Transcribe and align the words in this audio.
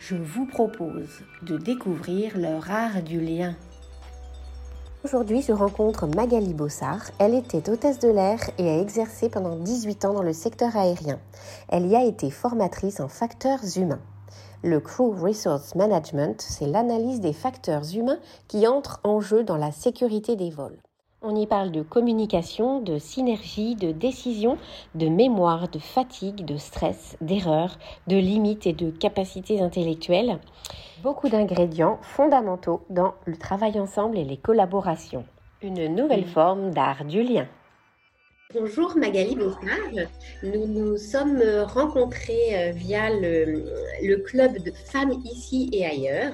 je 0.00 0.16
vous 0.16 0.46
propose 0.46 1.20
de 1.42 1.58
découvrir 1.58 2.38
leur 2.38 2.70
art 2.70 3.02
du 3.02 3.20
lien. 3.20 3.54
Aujourd'hui, 5.04 5.42
je 5.42 5.52
rencontre 5.52 6.06
Magali 6.06 6.54
Bossard. 6.54 7.10
Elle 7.18 7.34
était 7.34 7.68
hôtesse 7.68 7.98
de 7.98 8.08
l'air 8.08 8.38
et 8.56 8.68
a 8.68 8.80
exercé 8.80 9.28
pendant 9.28 9.56
18 9.56 10.06
ans 10.06 10.14
dans 10.14 10.22
le 10.22 10.32
secteur 10.32 10.74
aérien. 10.74 11.20
Elle 11.68 11.86
y 11.86 11.96
a 11.96 12.04
été 12.04 12.30
formatrice 12.30 13.00
en 13.00 13.08
facteurs 13.08 13.60
humains. 13.76 14.00
Le 14.62 14.80
Crew 14.80 15.14
Resource 15.20 15.74
Management, 15.74 16.40
c'est 16.40 16.66
l'analyse 16.66 17.20
des 17.20 17.34
facteurs 17.34 17.94
humains 17.94 18.20
qui 18.48 18.66
entrent 18.66 19.00
en 19.04 19.20
jeu 19.20 19.44
dans 19.44 19.56
la 19.58 19.70
sécurité 19.70 20.34
des 20.34 20.50
vols. 20.50 20.78
On 21.22 21.36
y 21.36 21.46
parle 21.46 21.70
de 21.70 21.82
communication, 21.82 22.80
de 22.80 22.98
synergie, 22.98 23.74
de 23.74 23.92
décision, 23.92 24.56
de 24.94 25.06
mémoire, 25.08 25.68
de 25.68 25.78
fatigue, 25.78 26.46
de 26.46 26.56
stress, 26.56 27.18
d'erreur, 27.20 27.76
de 28.06 28.16
limites 28.16 28.66
et 28.66 28.72
de 28.72 28.90
capacités 28.90 29.60
intellectuelles. 29.60 30.38
Beaucoup 31.02 31.28
d'ingrédients 31.28 31.98
fondamentaux 32.00 32.80
dans 32.88 33.12
le 33.26 33.36
travail 33.36 33.78
ensemble 33.78 34.16
et 34.16 34.24
les 34.24 34.38
collaborations. 34.38 35.26
Une 35.60 35.94
nouvelle 35.94 36.24
forme 36.24 36.70
d'art 36.70 37.04
du 37.04 37.22
lien. 37.22 37.46
Bonjour 38.54 38.96
Magali 38.96 39.36
Bossard. 39.36 40.08
Nous 40.42 40.66
nous 40.66 40.96
sommes 40.96 41.42
rencontrés 41.66 42.54
euh, 42.54 42.72
via 42.72 43.10
le, 43.10 43.66
le, 44.02 44.16
club 44.22 44.54
de 44.64 44.72
femmes 44.90 45.12
ici 45.24 45.68
et 45.74 45.84
ailleurs, 45.84 46.32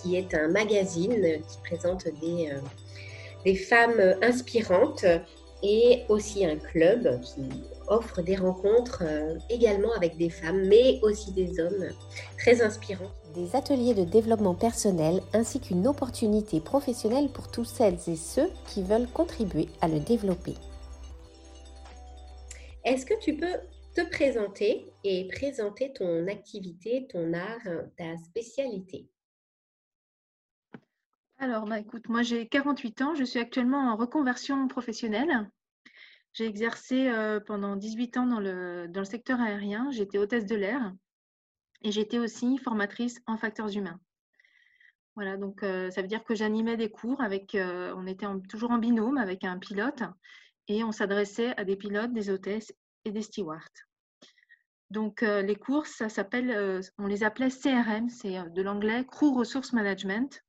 qui 0.00 0.14
est 0.14 0.32
un 0.32 0.46
magazine 0.46 1.40
qui 1.42 1.58
présente 1.64 2.04
des, 2.20 2.52
euh, 2.52 2.60
des 3.44 3.56
femmes 3.56 4.16
inspirantes 4.22 5.04
et 5.62 6.02
aussi 6.08 6.44
un 6.44 6.56
club 6.56 7.20
qui 7.20 7.42
offre 7.88 8.22
des 8.22 8.36
rencontres 8.36 9.02
euh, 9.02 9.38
également 9.50 9.92
avec 9.94 10.16
des 10.16 10.30
femmes, 10.30 10.66
mais 10.66 10.98
aussi 11.02 11.32
des 11.32 11.60
hommes 11.60 11.88
très 12.38 12.62
inspirants. 12.62 13.10
Des 13.34 13.54
ateliers 13.54 13.94
de 13.94 14.04
développement 14.04 14.54
personnel 14.54 15.20
ainsi 15.32 15.60
qu'une 15.60 15.86
opportunité 15.86 16.60
professionnelle 16.60 17.28
pour 17.28 17.50
tous 17.50 17.64
celles 17.64 17.98
et 18.08 18.16
ceux 18.16 18.50
qui 18.66 18.82
veulent 18.82 19.08
contribuer 19.08 19.68
à 19.80 19.88
le 19.88 20.00
développer. 20.00 20.54
Est-ce 22.84 23.06
que 23.06 23.18
tu 23.20 23.36
peux 23.36 23.58
te 23.94 24.08
présenter 24.10 24.86
et 25.04 25.28
présenter 25.28 25.92
ton 25.92 26.26
activité, 26.26 27.06
ton 27.12 27.32
art, 27.34 27.84
ta 27.96 28.16
spécialité? 28.24 29.06
Alors, 31.42 31.64
bah, 31.66 31.80
écoute, 31.80 32.08
moi 32.08 32.22
j'ai 32.22 32.46
48 32.46 33.02
ans, 33.02 33.14
je 33.16 33.24
suis 33.24 33.40
actuellement 33.40 33.92
en 33.92 33.96
reconversion 33.96 34.68
professionnelle. 34.68 35.50
J'ai 36.34 36.46
exercé 36.46 37.08
euh, 37.08 37.40
pendant 37.40 37.74
18 37.74 38.16
ans 38.16 38.26
dans 38.26 38.38
le, 38.38 38.86
dans 38.86 39.04
secteur 39.04 39.40
aérien, 39.40 39.90
j'étais 39.90 40.18
hôtesse 40.18 40.46
de 40.46 40.54
l'air 40.54 40.94
et 41.82 41.90
j'étais 41.90 42.20
aussi 42.20 42.58
formatrice 42.58 43.20
en 43.26 43.36
facteurs 43.36 43.76
humains. 43.76 43.98
Voilà, 45.16 45.36
donc 45.36 45.64
euh, 45.64 45.90
ça 45.90 46.00
veut 46.00 46.06
dire 46.06 46.22
que 46.22 46.36
j'animais 46.36 46.76
des 46.76 46.92
cours 46.92 47.20
avec, 47.20 47.56
euh, 47.56 47.92
on 47.96 48.06
était 48.06 48.26
toujours 48.48 48.70
en 48.70 48.78
binôme 48.78 49.18
avec 49.18 49.42
un 49.42 49.58
pilote 49.58 50.04
et 50.68 50.84
on 50.84 50.92
s'adressait 50.92 51.58
à 51.58 51.64
des 51.64 51.74
pilotes, 51.74 52.12
des 52.12 52.30
hôtesses 52.30 52.72
et 53.04 53.10
des 53.10 53.22
stewards. 53.22 53.66
Donc 54.90 55.22
les 55.22 55.56
cours, 55.56 55.86
ça 55.86 56.10
s'appelle, 56.10 56.82
on 56.98 57.06
les 57.06 57.24
appelait 57.24 57.48
CRM, 57.48 58.10
c'est 58.10 58.38
de 58.50 58.62
l'anglais 58.62 59.06
Crew 59.06 59.34
Resource 59.34 59.72
Management. 59.72 60.44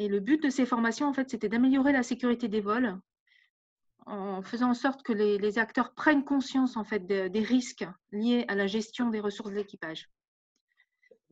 Et 0.00 0.08
le 0.08 0.18
but 0.18 0.42
de 0.42 0.48
ces 0.48 0.64
formations, 0.64 1.06
en 1.06 1.12
fait, 1.12 1.28
c'était 1.28 1.50
d'améliorer 1.50 1.92
la 1.92 2.02
sécurité 2.02 2.48
des 2.48 2.62
vols 2.62 2.98
en 4.06 4.40
faisant 4.40 4.70
en 4.70 4.74
sorte 4.74 5.02
que 5.02 5.12
les, 5.12 5.58
acteurs 5.58 5.92
prennent 5.92 6.24
conscience 6.24 6.78
en 6.78 6.84
fait 6.84 7.06
des 7.06 7.42
risques 7.42 7.84
liés 8.10 8.46
à 8.48 8.54
la 8.54 8.66
gestion 8.66 9.10
des 9.10 9.20
ressources 9.20 9.50
de 9.50 9.56
l'équipage. 9.56 10.08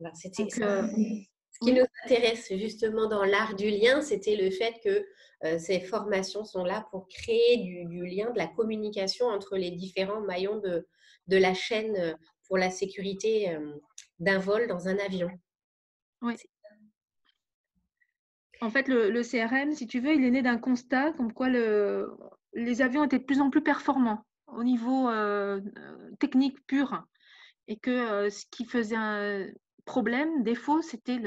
Euh, 0.01 0.07
ce 0.13 0.29
qui 1.65 1.73
nous 1.73 1.85
intéresse 2.05 2.47
justement 2.57 3.09
dans 3.09 3.23
l'art 3.23 3.55
du 3.55 3.71
lien, 3.71 4.03
c'était 4.03 4.35
le 4.35 4.51
fait 4.51 4.75
que 4.83 5.03
euh, 5.45 5.57
ces 5.57 5.79
formations 5.79 6.45
sont 6.45 6.63
là 6.63 6.87
pour 6.91 7.07
créer 7.07 7.57
du, 7.57 8.05
lien, 8.05 8.29
de 8.29 8.37
la 8.37 8.47
communication 8.47 9.25
entre 9.25 9.57
les 9.57 9.71
différents 9.71 10.21
maillons 10.21 10.59
de, 10.59 10.87
de 11.25 11.37
la 11.37 11.55
chaîne 11.55 11.95
euh, 11.95 12.13
pour 12.47 12.59
la 12.59 12.69
sécurité 12.69 13.57
d'un 14.19 14.37
vol 14.37 14.67
dans 14.67 14.87
un 14.87 14.97
avion. 14.99 15.29
Oui. 16.21 16.35
En 18.61 18.69
fait, 18.69 18.87
le, 18.87 19.21
CRM, 19.21 19.73
si 19.73 19.87
tu 19.87 19.99
veux, 19.99 20.13
il 20.13 20.23
est 20.23 20.31
né 20.31 20.41
d'un 20.41 20.57
constat 20.57 21.13
comme 21.13 21.33
quoi 21.33 21.49
les 21.49 22.81
avions 22.81 23.03
étaient 23.03 23.19
de 23.19 23.23
plus 23.23 23.41
en 23.41 23.49
plus 23.49 23.61
performants 23.61 24.25
au 24.47 24.63
niveau 24.63 25.09
euh, 25.09 25.61
technique 26.19 26.65
pur. 26.65 27.03
Et 27.67 27.77
que 27.77 27.91
euh, 27.91 28.29
ce 28.29 28.45
qui 28.51 28.65
faisait 28.65 28.95
un 28.95 29.45
problème, 29.85 30.43
défaut, 30.43 30.81
c'était 30.81 31.19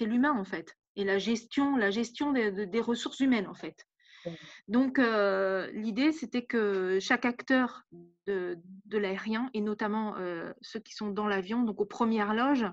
l'humain 0.00 0.32
en 0.32 0.44
fait. 0.44 0.76
Et 0.94 1.04
la 1.04 1.18
gestion, 1.18 1.76
la 1.76 1.90
gestion 1.90 2.32
des, 2.32 2.80
ressources 2.80 3.20
humaines 3.20 3.48
en 3.48 3.54
fait. 3.54 3.86
Donc, 4.66 4.98
euh, 4.98 5.70
l'idée, 5.70 6.10
c'était 6.10 6.44
que 6.44 6.98
chaque 7.00 7.24
acteur 7.24 7.84
de, 8.26 8.58
l'aérien, 8.90 9.50
et 9.54 9.60
notamment 9.60 10.16
ceux 10.62 10.80
qui 10.80 10.94
sont 10.94 11.10
dans 11.10 11.28
l'avion, 11.28 11.62
donc 11.62 11.80
aux 11.80 11.86
premières 11.86 12.34
loges, 12.34 12.66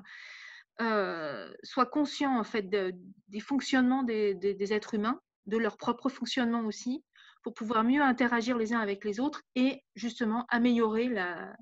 euh, 0.82 1.54
soient 1.64 1.86
conscients 1.86 2.40
en 2.40 2.44
fait 2.44 2.68
des 2.70 3.40
fonctionnements 3.40 4.04
des, 4.04 4.74
êtres 4.74 4.96
humains, 4.96 5.22
de 5.46 5.58
leur 5.58 5.78
propre 5.78 6.10
fonctionnement 6.10 6.62
aussi, 6.62 7.04
pour 7.44 7.54
pouvoir 7.54 7.84
mieux 7.84 8.02
interagir 8.02 8.58
les 8.58 8.74
uns 8.74 8.80
avec 8.80 9.06
les 9.06 9.20
autres 9.20 9.44
et 9.56 9.84
justement 9.96 10.46
améliorer 10.50 11.10
la, 11.10 11.56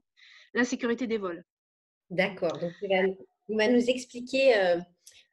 sécurité 0.63 1.07
des 1.07 1.17
vols. 1.17 1.43
D'accord. 2.09 2.57
Donc, 2.59 2.71
tu 2.79 2.87
vas, 2.87 3.67
nous 3.67 3.89
expliquer 3.89 4.57
euh, 4.57 4.77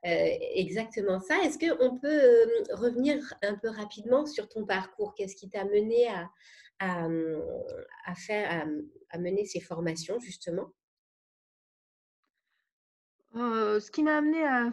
euh, 0.06 0.36
exactement 0.54 1.20
ça. 1.20 1.36
Est-ce 1.44 1.58
qu'on 1.58 1.98
peut 1.98 2.74
revenir 2.74 3.34
un 3.42 3.56
peu 3.56 3.69
rapidement 3.69 4.26
sur 4.26 4.48
ton 4.48 4.64
parcours? 4.64 5.14
Qu'est-ce 5.14 5.36
qui 5.36 5.50
t'a 5.50 5.64
mené 5.64 6.08
à, 6.08 6.31
à, 8.06 8.14
faire, 8.14 8.66
à 9.10 9.19
mener 9.19 9.44
ces 9.44 9.60
formations, 9.60 10.19
justement? 10.19 10.72
Euh, 13.36 13.80
ce 13.80 13.90
qui 13.90 14.02
m'a 14.02 14.16
amené 14.16 14.44
à, 14.46 14.70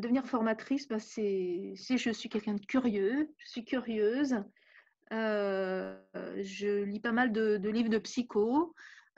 devenir 0.00 0.24
formatrice, 0.24 0.88
bah, 0.88 0.98
c'est 0.98 1.74
je 1.74 2.10
suis 2.10 2.28
quelqu'un 2.28 2.54
de 2.54 2.64
curieux, 2.64 3.28
je 3.38 3.50
suis 3.50 3.64
curieuse. 3.64 4.36
Euh, 5.12 5.96
je 6.42 6.84
lis 6.84 7.00
pas 7.00 7.12
mal 7.12 7.32
de, 7.32 7.56
livres 7.68 7.90
de 7.90 7.98
psycho. 7.98 8.74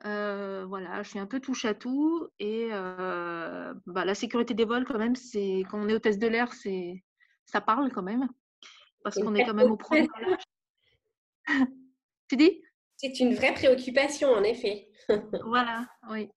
Euh, 0.06 0.64
voilà, 0.67 1.02
je 1.02 1.11
suis 1.11 1.19
un 1.19 1.26
peu 1.26 1.41
touche 1.41 1.64
à 1.64 1.75
tout. 1.75 2.29
Et 2.38 2.70
bah, 2.70 4.05
la 4.05 4.14
sécurité 4.14 4.55
des 4.55 4.64
vols, 4.64 4.85
quand 4.85 4.99
même, 4.99 5.17
c'est 5.17 5.62
quand 5.70 5.81
on 5.81 5.88
est 5.88 5.94
hôtesse 5.94 6.19
de 6.19 6.26
l'air, 6.26 6.52
c'est 6.52 7.02
ça 7.47 7.61
parle 7.61 7.93
quand 7.93 8.02
même, 8.02 8.29
parce 9.02 9.17
qu'on 9.17 9.35
est 9.35 9.44
quand 9.44 9.55
même 9.55 9.70
au 9.70 9.76
premier 9.76 10.08
tu 12.29 12.37
dis? 12.37 12.62
C'est 12.97 13.20
une 13.20 13.35
vraie 13.35 13.55
préoccupation, 13.55 14.31
en 14.31 14.43
effet. 14.43 14.88
voilà, 15.44 15.87
oui. 16.11 16.31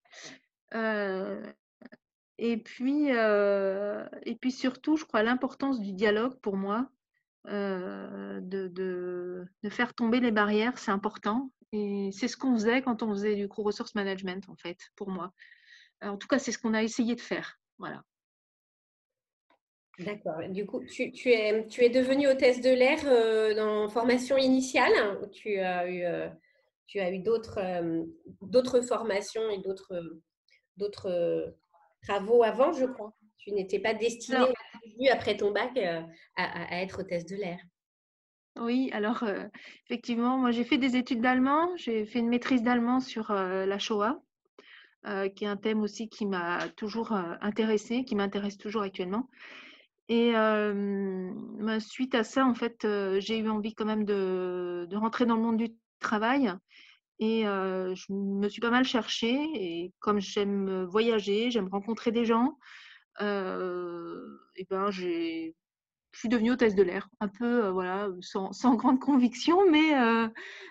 Et 0.74 2.58
puis, 2.58 3.10
et 3.10 4.36
puis 4.36 4.52
surtout, 4.52 4.98
je 4.98 5.06
crois 5.06 5.24
l'importance 5.24 5.80
du 5.80 5.94
dialogue 5.94 6.36
pour 6.42 6.56
moi, 6.56 6.90
de, 7.46 9.46
faire 9.69 9.94
tomber 9.94 10.19
les 10.19 10.31
barrières, 10.31 10.78
c'est 10.78 10.92
important. 10.92 11.52
Et 11.74 12.12
c'est 12.14 12.28
ce 12.28 12.38
qu'on 12.38 12.54
faisait 12.54 12.81
quand 12.81 13.04
on 13.04 13.10
faisait 13.10 13.36
du 13.36 13.48
co-resource 13.48 13.96
management, 13.96 14.48
en 14.50 14.56
fait, 14.56 14.78
pour 14.96 15.10
moi. 15.10 15.34
En 16.02 16.18
tout 16.18 16.28
cas, 16.28 16.40
c'est 16.40 16.52
ce 16.52 16.60
qu'on 16.60 16.74
a 16.74 16.84
essayé 16.84 17.16
de 17.16 17.22
faire. 17.22 17.60
Voilà. 17.78 18.04
D'accord. 20.00 20.48
Du 20.50 20.66
coup, 20.66 20.84
tu, 20.86 21.31
es, 21.31 21.66
tu 21.68 21.84
es 21.84 21.90
devenu 21.90 22.28
hôtesse 22.28 22.62
de 22.62 22.70
l'air 22.70 23.04
dans 23.56 23.90
formation 23.90 24.38
initiale 24.38 25.20
ou 25.22 25.28
tu 25.28 25.58
as 25.58 25.90
eu, 25.90 26.04
eu 26.94 27.20
d'autres 27.20 28.81
formations 28.81 29.50
et 29.50 29.58
d'autres, 29.58 30.22
d'autres 30.77 31.56
travaux 32.01 32.44
avant, 32.44 32.74
je 32.74 32.85
crois. 32.85 33.13
Tu 33.38 33.51
n'étais 33.51 33.79
pas 33.79 33.94
destinée 33.94 34.53
après 35.12 35.38
ton 35.38 35.51
bac 35.51 35.77
à, 35.77 36.06
à, 36.35 36.81
être 36.81 37.01
hôtesse 37.01 37.25
de 37.25 37.35
l'air. 37.35 37.59
Oui, 38.59 38.89
alors 38.91 39.24
effectivement, 39.85 40.38
moi 40.38 40.51
j'ai 40.51 40.63
fait 40.63 40.77
des 40.77 40.95
études 40.95 41.21
d'allemand, 41.21 41.69
j'ai 41.77 42.06
fait 42.06 42.19
une 42.19 42.27
maîtrise 42.29 42.63
d'allemand 42.63 43.00
sur 43.00 43.31
la 43.31 43.79
Shoah, 43.79 44.19
qui 45.35 45.45
est 45.45 45.47
un 45.47 45.57
thème 45.57 45.81
aussi 45.81 46.09
qui 46.09 46.25
m'a 46.25 46.68
toujours 46.69 47.13
intéressé, 47.41 48.03
qui 48.03 48.15
m'intéresse 48.15 48.57
toujours 48.57 48.81
actuellement. 48.81 49.29
Et 50.09 50.31
bah, 50.33 51.79
suite 51.79 52.15
à 52.15 52.24
ça, 52.24 52.45
en 52.45 52.56
fait, 52.56 52.88
j'ai 53.19 53.38
eu 53.38 53.50
envie 53.50 53.74
quand 53.75 53.85
même 53.85 54.06
de, 54.06 54.88
rentrer 54.95 55.25
dans 55.25 55.35
le 55.35 55.41
monde 55.41 55.57
du 55.57 55.69
travail. 56.00 56.51
Et 57.19 57.44
je 57.44 58.14
me 58.14 58.48
suis 58.50 58.62
pas 58.62 58.69
mal 58.69 58.84
cherchée. 58.84 59.36
Et 59.56 59.94
comme 60.00 60.19
j'aime 60.19 60.84
voyager, 60.86 61.52
j'aime 61.52 61.68
rencontrer 61.68 62.12
des 62.12 62.25
gens, 62.25 62.58
et 63.19 64.66
ben 64.69 64.92
j'ai 64.92 65.56
je 66.12 66.22
suis 66.22 66.30
devenue 66.30 66.52
hôtesse 66.52 66.74
de 66.74 66.81
l'air, 66.81 67.08
un 67.19 67.28
peu 67.28 67.68
voilà, 67.68 68.10
sans, 68.22 68.75
grande 68.75 69.00
conviction, 69.00 69.69
mais, 69.69 69.92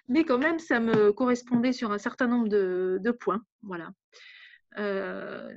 mais 0.09 0.25
quand 0.25 0.39
même, 0.39 0.59
ça 0.59 0.81
me 0.81 1.13
correspondait 1.13 1.73
sur 1.73 1.93
un 1.93 1.99
certain 1.99 2.27
nombre 2.27 2.49
de, 2.49 3.11
points. 3.21 3.43
Voilà. 3.63 3.91
Euh, 4.79 5.55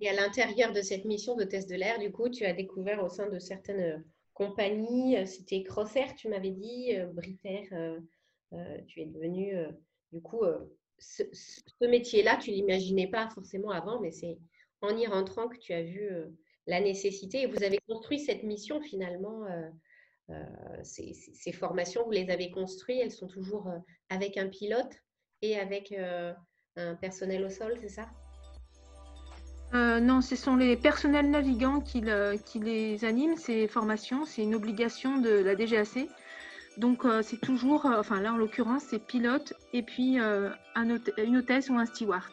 et 0.00 0.08
à 0.08 0.14
l'intérieur 0.14 0.72
de 0.72 0.80
cette 0.80 1.04
mission 1.04 1.36
de 1.36 1.44
test 1.44 1.68
de 1.68 1.76
l'air, 1.76 1.98
du 1.98 2.10
coup, 2.10 2.28
tu 2.28 2.44
as 2.44 2.52
découvert 2.52 3.04
au 3.04 3.08
sein 3.08 3.28
de 3.28 3.38
certaines 3.38 3.80
euh, 3.80 3.98
compagnies, 4.34 5.16
euh, 5.18 5.26
c'était 5.26 5.62
Crossair, 5.62 6.14
tu 6.16 6.28
m'avais 6.28 6.50
dit, 6.50 6.94
Britair, 7.12 7.64
tu 8.86 9.00
es 9.00 9.06
devenu, 9.06 9.54
du 10.16 10.22
coup, 10.22 10.42
ce, 10.98 11.22
métier-là, 11.82 12.36
tu 12.36 12.50
l'imaginais 12.50 13.06
pas 13.06 13.28
forcément 13.28 13.70
avant, 13.70 14.00
mais 14.00 14.10
c'est 14.10 14.38
en 14.80 14.96
y 14.96 15.06
rentrant 15.06 15.48
que 15.48 15.58
tu 15.58 15.72
as 15.72 15.82
vu 15.82 16.10
la 16.66 16.80
nécessité 16.80 17.42
et 17.42 17.46
vous 17.46 17.62
avez 17.62 17.78
construit 17.86 18.18
cette 18.18 18.42
mission 18.42 18.80
finalement. 18.80 19.44
Ces, 20.82 21.12
ces, 21.12 21.52
formations, 21.52 22.04
vous 22.04 22.10
les 22.10 22.30
avez 22.30 22.50
construites, 22.50 23.00
elles 23.02 23.12
sont 23.12 23.28
toujours 23.28 23.70
avec 24.08 24.36
un 24.38 24.48
pilote 24.48 24.92
et 25.42 25.58
avec 25.58 25.94
un 26.76 26.94
personnel 26.96 27.44
au 27.44 27.50
sol, 27.50 27.76
c'est 27.80 27.90
ça? 27.90 28.08
Euh, 29.74 30.00
non, 30.00 30.20
ce 30.20 30.36
sont 30.36 30.56
les 30.56 30.76
personnels 30.76 31.30
navigants 31.30 31.80
qui, 31.80 32.00
les 32.00 33.04
animent, 33.04 33.36
ces 33.36 33.66
formations. 33.66 34.24
C'est 34.24 34.42
une 34.42 34.54
obligation 34.54 35.18
de 35.18 35.30
la 35.30 35.54
DGAC. 35.56 36.08
Donc, 36.76 37.04
euh, 37.04 37.22
c'est 37.22 37.40
toujours, 37.40 37.86
euh, 37.86 37.98
enfin 37.98 38.20
là 38.20 38.32
en 38.32 38.36
l'occurrence, 38.36 38.84
c'est 38.88 38.98
pilote 38.98 39.54
et 39.72 39.82
puis 39.82 40.18
une 40.18 41.36
hôtesse 41.36 41.70
ou 41.70 41.78
un 41.78 41.86
steward. 41.86 42.32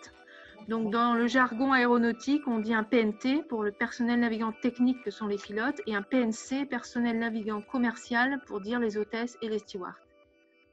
Donc, 0.68 0.92
dans 0.92 1.14
le 1.14 1.28
jargon 1.28 1.74
aéronautique, 1.74 2.48
on 2.48 2.60
dit 2.60 2.74
un 2.74 2.84
PNT 2.84 3.44
pour 3.50 3.64
le 3.64 3.72
personnel 3.72 4.22
navigant 4.22 4.54
technique 4.54 5.02
que 5.04 5.12
sont 5.12 5.28
les 5.28 5.38
pilotes 5.38 5.82
et 5.88 5.96
un 5.96 6.02
PNC, 6.02 6.66
personnel 6.70 7.20
navigant 7.20 7.62
commercial 7.62 8.42
pour 8.48 8.62
dire 8.62 8.80
les 8.80 8.98
hôtesses 8.98 9.38
et 9.42 9.50
les 9.50 9.60
stewards. 9.60 10.00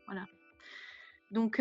Voilà. 0.07 0.23
Donc, 1.31 1.61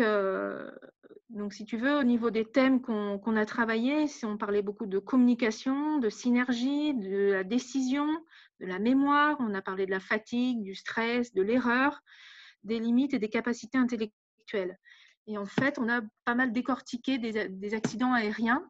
donc, 1.30 1.52
si 1.52 1.64
tu 1.64 1.76
veux, 1.76 1.96
au 1.96 2.02
niveau 2.02 2.30
des 2.30 2.44
thèmes 2.44 2.82
qu'on 2.82 3.36
a 3.36 3.46
travaillés, 3.46 4.06
on 4.24 4.36
parlait 4.36 4.62
beaucoup 4.62 4.86
de 4.86 4.98
communication, 4.98 5.98
de 5.98 6.08
synergie, 6.08 6.92
de 6.94 7.32
la 7.32 7.44
décision, 7.44 8.06
de 8.58 8.66
la 8.66 8.80
mémoire, 8.80 9.36
on 9.38 9.54
a 9.54 9.62
parlé 9.62 9.86
de 9.86 9.92
la 9.92 10.00
fatigue, 10.00 10.60
du 10.62 10.74
stress, 10.74 11.32
de 11.32 11.42
l'erreur, 11.42 12.00
des 12.64 12.80
limites 12.80 13.14
et 13.14 13.20
des 13.20 13.28
capacités 13.28 13.78
intellectuelles. 13.78 14.76
Et 15.28 15.38
en 15.38 15.46
fait, 15.46 15.78
on 15.78 15.88
a 15.88 16.00
pas 16.24 16.34
mal 16.34 16.52
décortiqué 16.52 17.18
des, 17.18 17.74
accidents 17.74 18.12
aériens. 18.12 18.68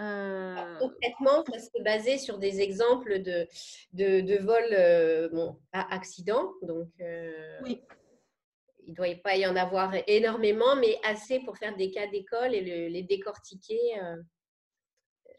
Euh, 0.00 0.78
concrètement, 0.78 1.44
ça 1.52 1.58
se 1.58 1.82
basait 1.82 2.16
sur 2.16 2.38
des 2.38 2.62
exemples 2.62 3.20
de, 3.20 3.46
de, 3.92 4.22
de 4.22 4.42
vols 4.42 4.72
euh, 4.72 5.28
bon, 5.28 5.58
à 5.72 5.94
accident. 5.94 6.50
Donc, 6.62 6.88
euh, 7.02 7.58
oui 7.62 7.82
il 8.90 8.92
ne 8.92 8.96
doit 8.96 9.22
pas 9.22 9.36
y 9.36 9.46
en 9.46 9.54
avoir 9.54 9.94
énormément, 10.08 10.74
mais 10.74 10.98
assez 11.04 11.38
pour 11.40 11.56
faire 11.56 11.76
des 11.76 11.92
cas 11.92 12.08
d'école 12.08 12.54
et 12.54 12.90
les 12.90 13.02
décortiquer. 13.04 13.78
Euh, 14.02 14.16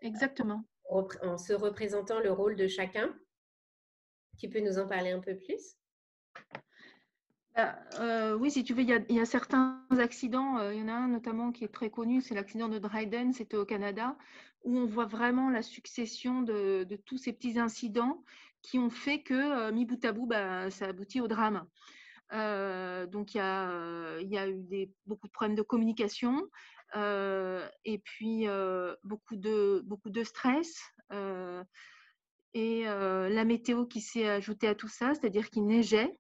Exactement. 0.02 0.64
En 0.90 1.38
se 1.38 1.54
représentant 1.54 2.20
le 2.22 2.32
rôle 2.32 2.56
de 2.56 2.68
chacun. 2.68 3.14
Tu 4.40 4.50
peux 4.50 4.62
nous 4.62 4.80
en 4.80 4.88
parler 4.88 5.12
un 5.12 5.20
peu 5.20 5.36
plus? 5.36 5.76
Bah, 7.56 7.78
euh, 8.00 8.38
oui, 8.38 8.50
si 8.50 8.64
tu 8.64 8.74
veux, 8.74 8.84
il 8.84 9.06
y 9.10 9.20
a, 9.20 9.26
certains 9.26 9.86
accidents. 10.00 10.58
Euh, 10.60 10.74
il 10.74 10.80
y 10.80 10.84
en 10.84 10.88
a 10.88 10.94
un 10.94 11.10
notamment 11.10 11.52
qui 11.52 11.66
est 11.66 11.74
très 11.74 11.90
connu, 11.90 12.22
c'est 12.22 12.34
l'accident 12.34 12.70
de 12.70 12.80
Dryden, 12.80 13.34
c'était 13.34 13.58
au 13.58 13.66
Canada, 13.66 14.18
où 14.64 14.78
on 14.78 14.86
voit 14.86 15.08
vraiment 15.08 15.50
la 15.50 15.62
succession 15.62 16.42
de, 16.42 16.88
tous 17.06 17.18
ces 17.18 17.34
petits 17.34 17.60
incidents 17.60 18.24
qui 18.62 18.80
ont 18.80 18.90
fait 18.90 19.22
que, 19.22 19.72
mi 19.72 19.86
bout 19.86 20.04
à 20.06 20.14
bout, 20.14 20.26
bah, 20.26 20.72
ça 20.72 20.86
aboutit 20.86 21.20
au 21.20 21.28
drame. 21.28 21.68
Euh, 22.34 23.06
donc, 23.08 23.34
il 23.34 23.38
y, 23.38 23.42
a, 23.42 23.70
euh, 23.70 24.20
il 24.22 24.30
y 24.30 24.38
a 24.38 24.48
eu 24.48 24.64
des, 24.64 24.92
beaucoup 25.06 25.28
de 25.28 25.32
problèmes 25.32 25.56
de 25.56 25.62
communication 25.62 26.48
euh, 26.96 27.68
et 27.86 28.00
puis 28.00 28.46
beaucoup, 29.04 29.36
de, 29.36 29.82
beaucoup 29.86 30.10
de 30.10 30.24
stress. 30.24 30.80
et 32.54 32.84
la 32.84 33.46
météo 33.46 33.86
qui 33.86 34.02
s'est 34.02 34.28
ajoutée 34.28 34.68
à 34.68 34.76
tout 34.76 34.88
ça, 34.88 35.14
c'est-à-dire 35.14 35.50
qu'il 35.50 35.66
neigeait. 35.66 36.18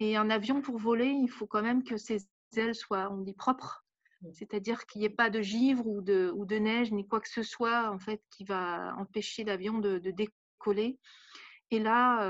Et 0.00 0.16
un 0.16 0.30
avion, 0.30 0.60
pour 0.60 0.78
voler, 0.78 1.06
il 1.06 1.30
faut 1.30 1.46
quand 1.46 1.62
même 1.62 1.84
que 1.84 1.96
ses 1.96 2.26
ailes 2.56 2.74
soient, 2.74 3.10
on 3.10 3.18
dit, 3.18 3.34
propres. 3.34 3.84
C'est-à-dire 4.32 4.86
qu'il 4.86 5.00
n'y 5.00 5.06
ait 5.06 5.10
pas 5.10 5.28
de 5.28 5.42
givre 5.42 5.86
ou 5.86 6.00
de, 6.00 6.32
ou 6.34 6.46
de 6.46 6.56
neige, 6.56 6.90
ni 6.92 7.06
quoi 7.06 7.20
que 7.20 7.28
ce 7.28 7.42
soit, 7.42 7.90
en 7.90 7.98
fait, 7.98 8.22
qui 8.30 8.44
va 8.44 8.94
empêcher 8.96 9.44
l'avion 9.44 9.78
de, 9.78 9.98
de, 9.98 10.10
décoller. 10.10 10.98
Et 11.70 11.78
là, 11.78 12.26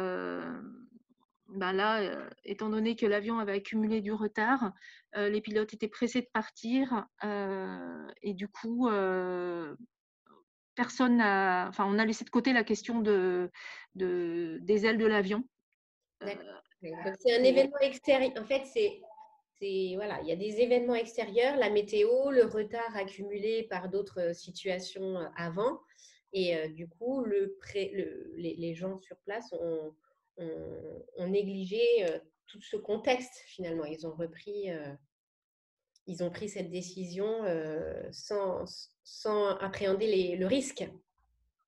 ben 1.54 1.72
là, 1.72 2.00
euh, 2.02 2.28
étant 2.44 2.68
donné 2.68 2.96
que 2.96 3.06
l'avion 3.06 3.38
avait 3.38 3.52
accumulé 3.52 4.00
du 4.00 4.12
retard, 4.12 4.72
euh, 5.16 5.28
les 5.28 5.40
pilotes 5.40 5.72
étaient 5.72 5.88
pressés 5.88 6.22
de 6.22 6.28
partir 6.32 7.06
euh, 7.24 8.06
et 8.22 8.34
du 8.34 8.48
coup, 8.48 8.88
personne 10.74 11.18
n'a, 11.18 11.68
enfin, 11.68 11.86
on 11.86 11.98
a 11.98 12.04
laissé 12.04 12.24
de 12.24 12.30
côté 12.30 12.52
la 12.52 12.64
question 12.64 13.00
de, 13.00 13.50
de 13.94 14.58
des 14.62 14.86
ailes 14.86 14.98
de 14.98 15.06
l'avion. 15.06 15.44
c'est 16.20 17.38
un 17.38 17.44
événement 17.44 17.78
extérieur. 17.80 18.32
En 18.38 18.44
fait, 18.44 18.64
c'est 18.66 19.00
voilà, 19.96 20.20
il 20.20 20.28
y 20.28 20.32
a 20.32 20.36
des 20.36 20.60
événements 20.60 20.94
extérieurs, 20.94 21.56
la 21.56 21.70
météo, 21.70 22.30
le 22.30 22.44
retard 22.44 22.94
accumulé 22.96 23.62
par 23.70 23.88
d'autres 23.88 24.34
situations 24.34 25.16
avant, 25.36 25.80
et 26.34 26.68
du 26.68 26.86
coup, 26.86 27.24
le, 27.24 27.56
le 27.74 28.32
les, 28.36 28.56
les, 28.56 28.74
gens 28.74 29.00
sur 29.00 29.16
place 29.24 29.54
ont 29.54 29.94
ont, 30.38 31.28
négligé 31.28 31.80
euh, 32.04 32.18
tout 32.46 32.60
ce 32.60 32.76
contexte 32.76 33.42
finalement. 33.46 33.84
Ils 33.84 34.06
ont 34.06 34.14
repris, 34.14 34.70
euh, 34.70 34.94
ils 36.06 36.22
ont 36.22 36.30
pris 36.30 36.48
cette 36.48 36.70
décision 36.70 37.44
euh, 37.44 38.08
sans, 38.12 38.90
sans 39.04 39.48
appréhender 39.56 40.36
le 40.36 40.46
risque. 40.46 40.88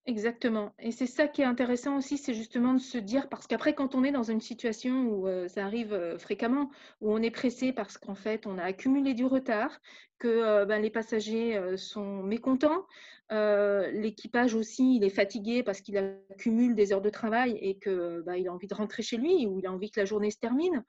Exactement. 0.08 0.72
Et 0.78 0.92
c'est 0.92 1.06
ça 1.08 1.26
qui 1.26 1.42
est 1.42 1.44
intéressant 1.44 1.96
aussi, 1.96 2.16
c'est 2.16 2.32
justement 2.32 2.74
de 2.74 2.78
se 2.78 2.96
dire, 2.96 3.28
parce 3.28 3.48
qu'après, 3.48 3.74
quand 3.74 3.96
on 3.96 4.04
est 4.04 4.12
dans 4.12 4.22
une 4.22 4.40
situation 4.40 5.08
où 5.08 5.26
ça 5.48 5.64
arrive 5.64 6.16
fréquemment, 6.18 6.70
où 7.00 7.12
on 7.12 7.20
est 7.20 7.32
pressé 7.32 7.72
parce 7.72 7.98
qu'en 7.98 8.14
fait, 8.14 8.46
on 8.46 8.56
a 8.56 8.62
accumulé 8.62 9.14
du 9.14 9.24
retard, 9.24 9.80
que 10.20 10.64
ben, 10.64 10.80
les 10.80 10.90
passagers 10.90 11.60
sont 11.76 12.22
mécontents, 12.22 12.86
l'équipage 13.30 14.54
aussi, 14.54 14.94
il 14.96 15.02
est 15.02 15.10
fatigué 15.10 15.64
parce 15.64 15.80
qu'il 15.80 15.96
accumule 16.30 16.76
des 16.76 16.92
heures 16.92 17.02
de 17.02 17.10
travail 17.10 17.58
et 17.60 17.76
que 17.76 18.22
ben, 18.24 18.34
a 18.46 18.52
envie 18.52 18.68
de 18.68 18.74
rentrer 18.74 19.02
chez 19.02 19.16
lui 19.16 19.44
ou 19.48 19.58
il 19.58 19.66
a 19.66 19.72
envie 19.72 19.90
que 19.90 19.98
la 19.98 20.06
journée 20.06 20.30
se 20.30 20.38
termine. 20.38 20.84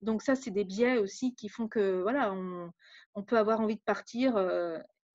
Donc 0.00 0.22
ça, 0.22 0.36
c'est 0.36 0.52
des 0.52 0.62
biais 0.62 0.98
aussi 0.98 1.34
qui 1.34 1.48
font 1.48 1.66
que 1.66 2.02
voilà, 2.02 2.32
on 3.16 3.22
peut 3.24 3.36
avoir 3.36 3.60
envie 3.60 3.74
de 3.74 3.82
partir 3.84 4.36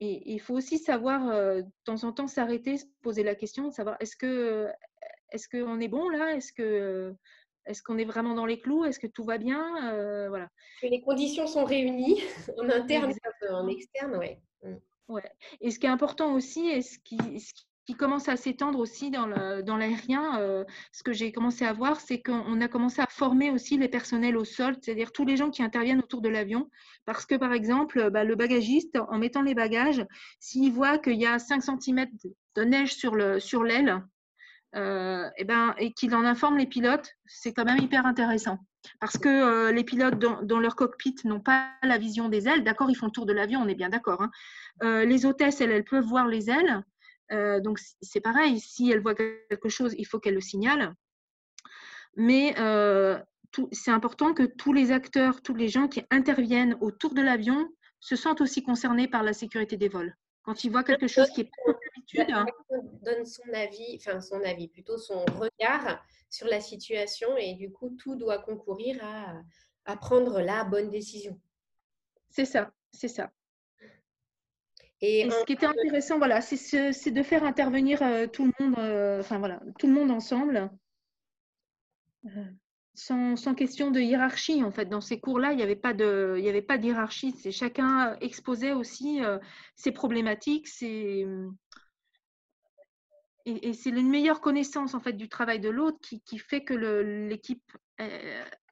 et 0.03 0.33
il 0.33 0.39
faut 0.39 0.55
aussi 0.55 0.77
savoir 0.77 1.27
de 1.31 1.65
temps 1.86 2.03
en 2.03 2.12
temps 2.12 2.27
s'arrêter, 2.27 2.77
se 2.77 2.86
poser 3.01 3.24
la 3.24 3.36
question 3.36 3.67
de 3.67 3.74
savoir 3.74 3.98
est-ce 4.00 4.15
que, 4.15 4.69
est-ce 5.31 5.48
qu'on 5.48 5.79
est 5.79 5.88
bon 5.88 6.10
là? 6.10 6.36
Est-ce 6.36 6.53
que 6.53 7.15
est-ce 7.65 7.81
qu'on 7.81 7.98
est 7.98 8.05
vraiment 8.05 8.33
dans 8.33 8.45
les 8.45 8.60
clous? 8.60 8.86
Est-ce 8.86 9.00
que 9.00 9.07
tout 9.07 9.24
va 9.24 9.38
bien? 9.38 9.93
Euh, 9.93 10.27
Voilà. 10.29 10.50
Que 10.81 10.88
les 10.88 11.01
conditions 11.01 11.48
sont 11.48 11.63
réunies 11.63 12.22
en 12.57 12.69
interne 12.69 13.13
comme 13.41 13.55
en 13.55 13.67
externe, 13.67 14.17
ouais. 14.17 14.41
Mm. 14.63 14.75
ouais. 15.10 15.31
Et 15.62 15.72
ce 15.72 15.79
qui 15.79 15.86
est 15.86 15.89
important 15.89 16.33
aussi, 16.33 16.67
et 16.67 16.81
ce 16.81 17.00
qui, 17.00 17.17
qui 17.86 17.96
commence 17.96 18.30
à 18.30 18.38
s'étendre 18.38 18.80
aussi 18.80 19.12
dans 19.12 19.28
l'aérien, 19.28 20.40
euh, 20.40 20.63
ce 20.92 21.04
que 21.04 21.12
j'ai 21.12 21.32
commencé 21.32 21.66
à 21.66 21.74
voir, 21.74 22.00
c'est 22.00 22.22
qu'on 22.22 22.62
a 22.62 22.68
commencé 22.68 23.02
à 23.02 23.08
former 23.08 23.52
aussi 23.52 23.78
les 23.78 23.90
personnels 23.90 24.38
au 24.38 24.46
sol, 24.46 24.75
c'est-à-dire 24.82 25.12
tous 25.12 25.25
les 25.25 25.36
gens 25.36 25.50
qui 25.50 25.63
interviennent 25.63 26.00
autour 26.00 26.22
de 26.22 26.30
l'avion. 26.30 26.70
Parce 27.06 27.25
que, 27.25 27.36
par 27.36 27.52
exemple, 27.52 28.10
bah, 28.10 28.24
le 28.24 28.36
bagagiste, 28.36 28.98
en 29.10 29.18
mettant 29.18 29.42
les 29.42 29.54
bagages, 29.54 30.06
s'il 30.40 30.72
voit 30.72 30.98
qu'il 30.98 31.20
y 31.20 31.25
a 31.25 31.40
5 31.40 31.62
cm 31.62 32.08
de 32.56 32.63
neige 32.63 32.96
sur 32.96 33.16
l'aile, 33.16 33.42
sur 33.42 33.63
euh, 34.75 35.30
et, 35.38 35.44
ben, 35.44 35.75
et 35.78 35.92
qu'il 35.92 36.16
en 36.16 36.24
informe 36.24 36.58
les 36.58 36.66
pilotes, 36.66 37.12
c'est 37.25 37.54
quand 37.54 37.66
même 37.66 37.80
hyper 37.80 38.06
intéressant. 38.06 38.60
Parce 39.00 39.18
que 39.18 39.30
euh, 39.30 39.72
les 39.72 39.84
pilotes 39.84 40.18
dans, 40.18 40.60
leur 40.60 40.75
cockpit 40.75 41.16
n'ont 41.25 41.42
pas 41.42 41.72
la 41.84 41.98
vision 41.98 42.30
des 42.30 42.48
ailes. 42.48 42.63
D'accord, 42.63 42.90
ils 42.90 42.96
font 42.96 43.08
le 43.08 43.12
tour 43.12 43.25
de 43.25 43.34
l'avion, 43.34 43.62
on 43.62 43.68
est 43.68 43.75
bien 43.75 43.90
d'accord. 43.90 44.22
Hein. 44.22 44.32
Les 45.06 45.25
hôtesses, 45.25 45.62
elles, 45.62 45.72
elles, 45.72 45.84
peuvent 45.84 46.06
voir 46.06 46.28
les 46.28 46.50
ailes. 46.50 46.84
Donc 47.62 47.80
c'est 48.02 48.22
pareil, 48.22 48.60
si 48.60 48.92
elles 48.92 49.02
voient 49.02 49.16
quelque 49.16 49.70
chose, 49.70 49.96
il 49.98 50.06
faut 50.06 50.20
qu'elles 50.20 50.36
le 50.36 50.42
signalent. 50.42 50.94
Mais 52.16 52.54
c'est 53.72 53.92
important 53.92 54.34
que 54.34 54.44
tous 54.44 54.74
les 54.74 54.92
acteurs, 54.92 55.42
tous 55.42 55.56
les 55.56 55.68
gens 55.68 55.88
qui 55.88 56.04
interviennent 56.12 56.78
autour 56.82 57.13
de 57.13 57.22
l'avion 57.22 57.70
se 58.00 58.16
sentent 58.16 58.42
aussi 58.42 58.63
concernés 58.63 59.08
par 59.08 59.24
la 59.24 59.34
sécurité 59.34 59.78
des 59.78 59.90
vols. 59.90 60.16
Quand 60.44 60.66
il 60.66 60.72
voit 60.72 60.84
quelque 60.84 61.08
chose 61.08 61.30
qui 61.30 61.42
est 61.42 61.46
pas 61.46 61.72
d'habitude. 61.72 62.34
Hein. 62.34 62.46
Donne 63.02 63.25
son 63.25 63.48
avis, 63.54 63.98
enfin 63.98 64.20
son 64.20 64.44
avis, 64.44 64.68
plutôt 64.68 64.98
son 64.98 65.24
regard 65.25 66.04
sur 66.30 66.48
la 66.48 66.60
situation 66.60 67.38
et 67.38 67.54
du 67.54 67.72
coup, 67.72 67.96
tout 67.98 68.16
doit 68.16 68.40
concourir 68.40 69.00
à, 69.86 69.96
prendre 69.98 70.42
la 70.42 70.66
bonne 70.66 70.90
décision. 70.90 71.40
C'est 72.30 72.46
ça, 72.46 72.72
c'est 72.92 73.08
ça. 73.08 73.32
Et, 75.05 75.29
ce 75.29 75.43
qui 75.43 75.51
était 75.51 75.65
intéressant, 75.65 76.17
voilà, 76.17 76.39
c'est 76.39 77.12
de 77.12 77.24
faire 77.24 77.43
intervenir 77.43 78.01
euh, 78.01 78.25
tout 78.25 78.45
le 78.45 78.53
monde, 78.57 78.75
euh, 78.77 79.19
enfin 79.19 79.38
voilà, 79.38 79.62
tout 79.77 79.88
le 79.88 79.91
monde 79.91 80.10
ensemble. 80.12 80.72
Euh, 82.25 82.45
sans, 82.93 83.36
question 83.53 83.91
de 83.91 84.00
hiérarchie. 84.00 84.63
En 84.63 84.72
fait, 84.72 84.86
dans 84.86 85.01
ces 85.01 85.19
cours-là, 85.19 85.51
il 85.51 85.57
n'y 85.57 85.63
avait 85.63 85.75
pas 85.75 85.93
de, 85.93 86.36
il 86.38 86.45
y 86.45 86.48
avait 86.48 86.62
pas. 86.62 86.77
C'est 87.38 87.51
chacun 87.51 88.17
exposait 88.22 88.72
aussi 88.72 89.22
euh, 89.22 89.39
ses 89.75 89.91
problématiques, 89.91 90.69
et, 90.81 91.25
c'est 93.74 93.89
une 93.89 94.10
meilleure 94.10 94.39
connaissance 94.39 94.93
en 94.93 95.01
fait 95.01 95.12
du 95.12 95.27
travail 95.27 95.60
de 95.60 95.67
l'autre 95.67 96.00
qui, 96.00 96.38
fait 96.38 96.63
que 96.63 96.74
l'équipe, 96.74 97.74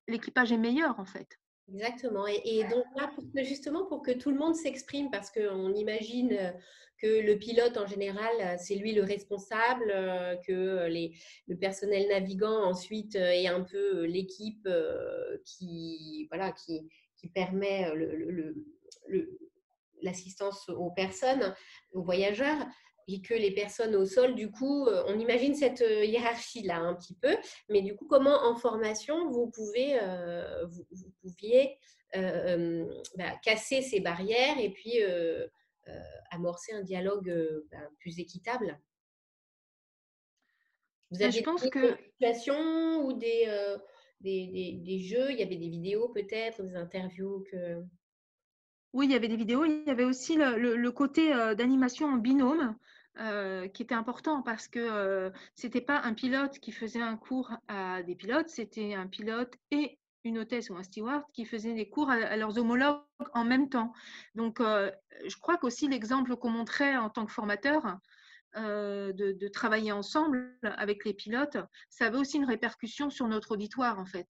l'équipage 0.07 0.53
est 0.53 0.57
meilleur 0.57 0.97
en 0.97 1.03
fait. 1.03 1.27
Exactement. 1.70 2.25
Et, 2.27 2.63
donc 2.65 2.86
là, 2.96 3.10
justement 3.44 3.86
pour 3.86 4.01
que 4.01 4.12
tout 4.12 4.32
le 4.32 4.38
monde 4.38 4.56
s'exprime, 4.56 5.10
parce 5.10 5.32
qu'on 5.32 5.74
imagine 5.74 6.34
euh, 6.34 6.51
que 7.01 7.22
le 7.22 7.38
pilote 7.38 7.77
en 7.77 7.88
général, 7.88 8.32
euh, 8.41 8.56
c'est 8.60 8.75
lui 8.75 8.94
le 8.94 9.03
responsable, 9.03 9.91
euh, 9.91 10.36
que 10.48 10.88
les, 10.88 11.13
le 11.48 11.58
personnel 11.58 12.08
navigant 12.10 12.63
ensuite 12.63 13.15
est 13.15 13.48
un 13.48 13.62
peu 13.62 14.06
l'équipe 14.06 14.68
qui, 15.46 16.27
voilà, 16.30 16.51
qui, 16.51 16.89
permet 17.36 17.86
l'assistance 20.01 20.68
aux 20.70 20.89
personnes, 20.89 21.53
aux 21.94 22.01
voyageurs 22.01 22.58
et 23.13 23.22
que 23.22 23.34
les 23.34 23.51
personnes 23.51 23.96
au 23.96 24.06
sol, 24.06 24.36
du 24.36 24.51
coup, 24.51 24.88
on 25.08 25.20
imagine 25.20 25.56
cette 25.56 25.82
hiérarchie-là 25.82 26.77
un 26.77 26.94
petit 26.94 27.15
peu, 27.15 27.36
mais 27.70 27.82
du 27.82 27.96
coup, 27.96 28.06
comment 28.08 28.44
en 28.44 28.56
formation 28.56 29.30
vous 29.30 29.50
pouvez, 29.50 30.00
vous, 30.70 31.12
pouviez 31.22 31.77
bah, 32.13 33.36
casser 33.44 33.82
ces 33.82 34.00
barrières 34.00 34.60
et 34.60 34.70
puis 34.70 35.01
euh, 35.88 35.94
amorcer 36.30 36.74
un 36.74 36.84
dialogue 36.84 37.30
euh, 37.30 37.68
ben, 37.72 37.89
plus 38.00 38.20
équitable? 38.20 38.80
Vous 41.10 41.18
bah, 41.18 41.25
avez 41.25 41.39
je 41.39 41.44
pense 41.44 41.68
que... 41.70 41.80
des 41.80 42.03
situations 42.03 43.03
ou 43.03 43.13
des, 43.13 43.46
euh, 43.48 43.77
des, 44.20 44.80
des, 44.84 45.00
jeux? 45.00 45.32
Il 45.32 45.39
y 45.39 45.44
avait 45.44 45.56
des 45.56 45.70
vidéos 45.70 46.10
peut-être, 46.10 46.62
des 46.62 46.75
interviews 46.75 47.44
que... 47.51 47.84
Oui, 48.94 49.08
il 49.08 49.12
y 49.12 49.15
avait 49.15 49.27
des 49.27 49.38
vidéos. 49.38 49.65
Il 49.65 49.86
y 49.88 49.89
avait 49.89 50.03
aussi 50.03 50.36
le, 50.36 50.75
le, 50.75 50.91
côté 50.91 51.30
d'animation 51.56 52.08
en 52.08 52.18
binôme. 52.18 52.77
Qui 53.74 53.84
était 53.84 53.96
important 53.96 54.41
parce 54.41 54.68
que 54.68 54.80
ce 54.80 55.32
c'était 55.56 55.82
pas 55.82 56.01
un 56.01 56.13
pilote 56.13 56.60
qui 56.60 56.72
faisait 56.72 57.01
un 57.01 57.18
cours 57.18 57.51
à 57.68 58.03
des 58.03 58.15
pilotes, 58.15 58.50
c'était 58.50 58.94
un 58.94 59.08
pilote 59.08 59.53
et 59.70 60.00
une 60.24 60.38
hôtesse 60.38 60.70
ou 60.70 60.75
un 60.75 60.84
steward 60.84 61.24
qui 61.34 61.46
faisaient 61.46 61.74
des 61.74 61.89
cours 61.89 62.10
à, 62.10 62.36
leurs 62.38 62.58
homologues 62.58 63.01
en 63.34 63.44
même 63.44 63.70
temps. 63.70 63.94
Donc, 64.36 64.60
euh, 64.60 64.91
je 65.25 65.36
crois 65.38 65.58
qu'aussi 65.58 65.88
l'exemple 65.88 66.36
qu'on 66.36 66.50
montrait 66.50 66.98
en 66.98 67.10
tant 67.10 67.25
que 67.25 67.32
formateur, 67.32 67.98
euh, 68.58 69.13
de, 69.13 69.48
travailler 69.48 69.91
ensemble 69.91 70.58
avec 70.63 71.06
les 71.06 71.13
pilotes, 71.13 71.58
ça 71.89 72.08
avait 72.08 72.18
aussi 72.18 72.38
une 72.38 72.46
répercussion 72.46 73.10
sur 73.10 73.27
notre 73.27 73.51
auditoire, 73.51 74.00
en 74.00 74.06
fait. 74.06 74.27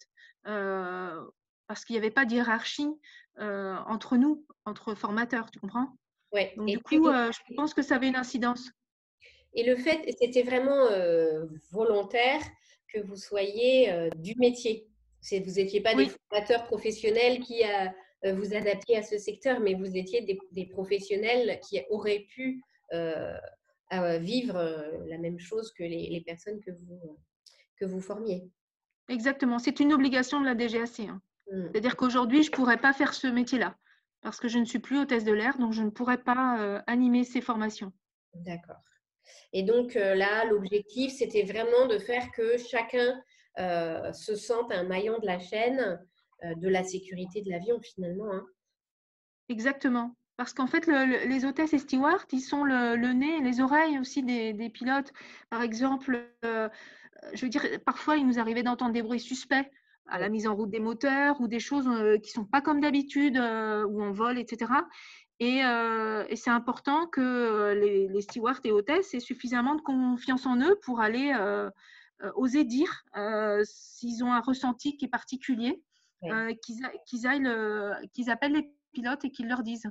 Euh, 0.47 1.21
parce 1.67 1.85
qu'il 1.85 1.95
n'y 1.95 1.99
avait 1.99 2.11
pas 2.11 2.25
de 2.25 2.33
hiérarchie 2.33 2.89
entre 3.37 4.17
nous, 4.17 4.45
entre 4.65 4.93
formateurs, 4.93 5.49
tu 5.51 5.59
comprends? 5.59 5.97
Ouais. 6.33 6.53
Donc, 6.55 6.67
du 6.67 6.79
coup, 6.79 7.09
je 7.09 7.55
pense 7.55 7.73
que 7.73 7.81
ça 7.81 7.95
avait 7.95 8.07
une 8.07 8.15
incidence. 8.15 8.71
Et 9.53 9.63
le 9.63 9.75
fait, 9.75 9.99
c'était 10.19 10.43
vraiment 10.43 10.87
volontaire 11.71 12.41
que 12.93 12.99
vous 13.01 13.17
soyez 13.17 14.09
du 14.15 14.35
métier 14.37 14.87
vous 15.21 15.53
n'étiez 15.53 15.81
pas 15.81 15.95
des 15.95 16.09
formateurs 16.09 16.65
professionnels 16.65 17.39
qui 17.39 17.63
a, 17.63 17.93
euh, 18.25 18.33
vous 18.33 18.53
adaptiez 18.53 18.97
à 18.97 19.03
ce 19.03 19.17
secteur, 19.17 19.59
mais 19.59 19.73
vous 19.75 19.95
étiez 19.95 20.21
des, 20.51 20.65
professionnels 20.65 21.59
qui 21.67 21.81
auraient 21.89 22.25
pu 22.29 22.61
euh, 22.93 23.37
vivre 24.19 24.55
euh, 24.55 25.05
la 25.07 25.17
même 25.17 25.39
chose 25.39 25.71
que 25.73 25.83
les, 25.83 26.23
personnes 26.25 26.59
que 26.61 26.71
vous, 26.71 27.17
que 27.77 27.85
vous 27.85 28.01
formiez. 28.01 28.49
Exactement, 29.09 29.59
c'est 29.59 29.79
une 29.79 29.93
obligation 29.93 30.39
de 30.39 30.45
la 30.45 30.55
DGAC. 30.55 31.01
Hein. 31.01 31.21
Mmh. 31.51 31.69
C'est-à-dire 31.71 31.97
qu'aujourd'hui, 31.97 32.43
je 32.43 32.51
ne 32.51 32.55
pourrais 32.55 32.77
pas 32.77 32.93
faire 32.93 33.13
ce 33.13 33.27
métier-là 33.27 33.77
parce 34.21 34.39
que 34.39 34.47
je 34.47 34.59
ne 34.59 34.65
suis 34.65 34.79
plus 34.79 34.99
hôtesse 34.99 35.23
de 35.23 35.31
l'air, 35.31 35.57
donc 35.57 35.73
je 35.73 35.83
ne 35.83 35.89
pourrais 35.89 36.19
pas 36.19 36.83
animer 36.87 37.23
ces 37.23 37.41
formations. 37.41 37.91
D'accord. 38.33 38.81
Et 39.53 39.63
donc 39.63 39.95
là, 39.95 40.45
l'objectif, 40.45 41.11
c'était 41.11 41.43
vraiment 41.43 41.87
de 41.87 41.97
faire 41.97 42.31
que 42.31 42.57
chacun 42.57 43.21
euh, 43.59 44.13
se 44.13 44.35
sentent 44.35 44.71
un 44.71 44.83
maillon 44.83 45.19
de 45.19 45.25
la 45.25 45.37
chaîne 45.37 45.99
euh, 46.45 46.55
de 46.55 46.69
la 46.69 46.83
sécurité 46.83 47.41
de 47.41 47.49
l'avion 47.49 47.81
finalement. 47.81 48.31
Hein. 48.31 48.45
Exactement. 49.49 50.15
Parce 50.37 50.53
qu'en 50.53 50.67
fait, 50.67 50.87
les 50.87 51.45
hôtesses 51.45 51.73
et 51.73 51.77
stewards, 51.77 52.25
ils 52.31 52.39
sont 52.39 52.63
le, 52.63 52.95
nez 53.13 53.37
et 53.37 53.41
les 53.41 53.59
oreilles 53.59 53.99
aussi 53.99 54.23
des, 54.23 54.69
pilotes. 54.69 55.11
Par 55.49 55.61
exemple, 55.61 56.25
euh, 56.45 56.67
je 57.33 57.45
veux 57.45 57.49
dire, 57.49 57.63
parfois, 57.85 58.15
il 58.17 58.25
nous 58.25 58.39
arrivait 58.39 58.63
d'entendre 58.63 58.93
des 58.93 59.03
bruits 59.03 59.19
suspects 59.19 59.69
à 60.11 60.19
la 60.19 60.29
mise 60.29 60.47
en 60.47 60.55
route 60.55 60.69
des 60.69 60.79
moteurs 60.79 61.41
ou 61.41 61.47
des 61.47 61.59
choses 61.59 61.85
qui 62.21 62.29
ne 62.29 62.43
sont 62.43 62.45
pas 62.45 62.61
comme 62.61 62.81
d'habitude, 62.81 63.37
où 63.37 64.03
on 64.03 64.11
vole, 64.11 64.37
etc. 64.37 64.71
Et, 65.39 65.61
c'est 66.35 66.49
important 66.51 67.07
que 67.07 67.73
les, 67.73 68.07
les, 68.07 68.21
stewards 68.21 68.59
et 68.63 68.71
hôtesses 68.71 69.13
aient 69.13 69.19
suffisamment 69.19 69.75
de 69.75 69.81
confiance 69.81 70.45
en 70.45 70.57
eux 70.61 70.77
pour 70.83 71.01
aller 71.01 71.33
euh, 72.23 72.31
oser 72.35 72.65
dire 72.65 73.03
euh, 73.17 73.63
s'ils 73.65 74.23
ont 74.23 74.31
un 74.31 74.41
ressenti 74.41 74.95
qui 74.95 75.05
est 75.05 75.09
particulier, 75.09 75.81
euh, 76.25 76.53
qu'ils 76.61 76.85
aillent, 77.25 77.41
qu'ils 78.13 78.29
appellent 78.29 78.53
les 78.53 78.71
pilotes 78.93 79.25
et 79.25 79.31
qu'ils 79.31 79.47
leur 79.47 79.63
disent. 79.63 79.89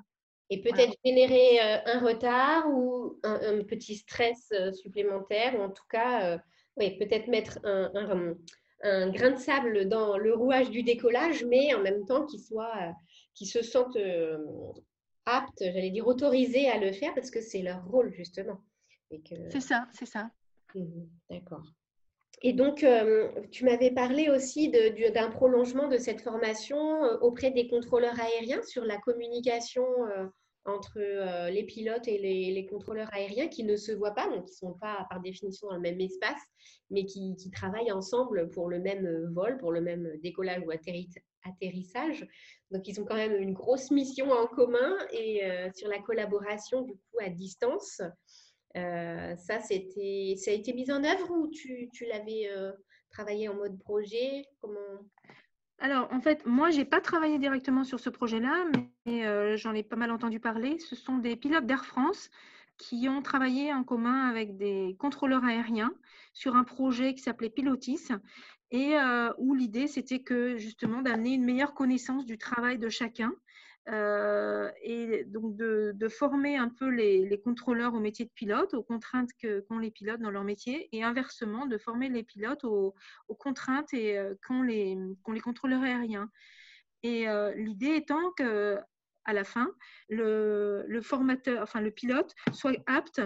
Et 0.48 0.60
peut-être 0.62 0.94
générer 1.04 1.60
un 1.60 2.00
retard 2.00 2.68
ou 2.68 3.18
un, 3.22 3.62
petit 3.64 3.96
stress 3.96 4.52
supplémentaire, 4.72 5.58
ou 5.58 5.62
en 5.62 5.70
tout 5.70 5.84
cas, 5.88 6.38
oui, 6.76 6.98
peut-être 6.98 7.28
mettre 7.28 7.60
un, 7.64 7.90
un, 7.94 8.34
grain 8.82 9.30
de 9.32 9.38
sable 9.38 9.88
dans 9.88 10.16
le 10.16 10.34
rouage 10.34 10.70
du 10.70 10.82
décollage, 10.82 11.44
mais 11.44 11.74
en 11.74 11.80
même 11.80 12.04
temps 12.06 12.26
qu'ils 12.26 12.40
soient, 12.40 12.94
qu'ils 13.34 13.48
se 13.48 13.62
sentent 13.62 13.98
aptes, 15.26 15.58
j'allais 15.60 15.90
dire 15.90 16.06
autorisés 16.06 16.68
à 16.68 16.78
le 16.78 16.92
faire 16.92 17.14
parce 17.14 17.30
que 17.30 17.40
c'est 17.40 17.62
leur 17.62 17.84
rôle 17.86 18.12
justement. 18.12 18.60
C'est 19.50 19.60
ça, 19.60 19.86
c'est 19.92 20.06
ça. 20.06 20.30
Mmh 20.74 21.06
D'accord. 21.28 21.64
Et 22.42 22.54
donc, 22.54 22.84
euh, 22.84 23.28
tu 23.50 23.64
m'avais 23.64 23.90
parlé 23.90 24.30
aussi 24.30 24.70
d'un 24.70 25.30
prolongement 25.30 25.88
de 25.88 25.98
cette 25.98 26.22
formation 26.22 27.04
euh, 27.04 27.18
auprès 27.18 27.50
des 27.50 27.68
contrôleurs 27.68 28.18
aériens 28.18 28.62
sur 28.62 28.84
la 28.84 28.96
communication 28.98 29.84
euh, 30.70 31.46
entre 31.46 31.50
les 31.50 31.64
pilotes 31.64 32.08
et 32.08 32.18
les, 32.18 32.66
contrôleurs 32.66 33.12
aériens 33.12 33.48
qui 33.48 33.64
ne 33.64 33.76
se 33.76 33.92
voient 33.92 34.14
pas, 34.14 34.28
donc 34.28 34.44
qui 34.46 34.52
ne 34.52 34.70
sont 34.70 34.74
pas 34.74 35.06
par 35.08 35.20
définition 35.20 35.68
dans 35.68 35.74
le 35.74 35.80
même 35.80 36.00
espace, 36.00 36.40
mais 36.90 37.04
qui, 37.04 37.36
travaillent 37.52 37.92
ensemble 37.92 38.48
pour 38.50 38.68
le 38.68 38.78
même 38.78 39.32
vol, 39.32 39.58
pour 39.58 39.72
le 39.72 39.80
même 39.80 40.10
décollage 40.22 40.62
ou 40.66 40.70
atterrissage. 40.70 42.26
Donc, 42.70 42.86
ils 42.86 43.00
ont 43.00 43.04
quand 43.04 43.16
même 43.16 43.36
une 43.36 43.52
grosse 43.52 43.90
mission 43.90 44.30
en 44.30 44.46
commun 44.46 44.96
et 45.12 45.42
sur 45.74 45.88
la 45.88 45.98
collaboration 45.98 46.82
du 46.82 46.92
coup 46.92 47.18
à 47.20 47.28
distance. 47.28 48.00
ça, 48.74 49.60
c'était, 49.60 50.34
ça 50.36 50.52
a 50.52 50.54
été 50.54 50.72
mis 50.72 50.90
en 50.92 51.02
œuvre 51.02 51.30
ou 51.30 51.48
tu, 51.48 51.88
tu 51.92 52.06
l'avais 52.06 52.48
travaillé 53.10 53.48
en 53.48 53.54
mode 53.54 53.78
projet? 53.78 54.44
Comment? 54.60 55.04
Alors, 55.80 56.08
en 56.12 56.20
fait, 56.20 56.44
moi, 56.46 56.70
je 56.70 56.78
n'ai 56.78 56.84
pas 56.84 57.00
travaillé 57.00 57.38
directement 57.38 57.84
sur 57.84 58.00
ce 58.00 58.10
projet-là, 58.10 58.66
mais 59.06 59.56
j'en 59.56 59.72
ai 59.72 59.82
pas 59.82 59.96
mal 59.96 60.10
entendu 60.10 60.38
parler. 60.38 60.78
Ce 60.78 60.94
sont 60.94 61.18
des 61.18 61.36
pilotes 61.36 61.66
d'Air 61.66 61.84
France 61.84 62.30
qui 62.76 63.08
ont 63.08 63.22
travaillé 63.22 63.72
en 63.72 63.82
commun 63.82 64.28
avec 64.28 64.56
des 64.56 64.96
contrôleurs 64.98 65.44
aériens 65.44 65.92
sur 66.32 66.54
un 66.56 66.64
projet 66.64 67.14
qui 67.14 67.22
s'appelait 67.22 67.50
Pilotis 67.50 68.08
et 68.70 68.94
où 69.38 69.54
l'idée, 69.54 69.86
c'était 69.86 70.20
que 70.20 70.56
justement 70.58 71.02
d'amener 71.02 71.34
une 71.34 71.44
meilleure 71.44 71.74
connaissance 71.74 72.26
du 72.26 72.38
travail 72.38 72.78
de 72.78 72.88
chacun 72.88 73.32
euh, 73.32 73.34
et 73.86 75.24
donc 75.26 75.56
de, 75.56 76.08
former 76.08 76.56
un 76.56 76.68
peu 76.68 76.88
les, 76.88 77.40
contrôleurs 77.40 77.94
au 77.94 78.00
métier 78.00 78.24
de 78.24 78.30
pilote, 78.30 78.74
aux 78.74 78.82
contraintes 78.82 79.30
qu'ont 79.40 79.78
les 79.78 79.90
pilotes 79.90 80.20
dans 80.20 80.30
leur 80.30 80.44
métier, 80.44 80.88
et 80.92 81.02
inversement 81.02 81.66
de 81.66 81.78
former 81.78 82.08
les 82.08 82.22
pilotes 82.22 82.64
aux, 82.64 82.94
contraintes 83.38 83.92
et 83.94 84.18
euh, 84.18 84.34
qu'ont 84.46 84.62
les, 84.62 84.96
contrôleurs 85.42 85.82
aériens. 85.82 86.30
Et 87.02 87.28
euh, 87.28 87.54
l'idée 87.54 87.94
étant 87.94 88.30
que 88.36 88.78
à 89.24 89.32
la 89.32 89.44
fin, 89.44 89.70
le, 90.08 91.00
formateur, 91.02 91.62
enfin 91.62 91.80
le 91.80 91.90
pilote, 91.90 92.34
soit 92.52 92.76
apte 92.86 93.20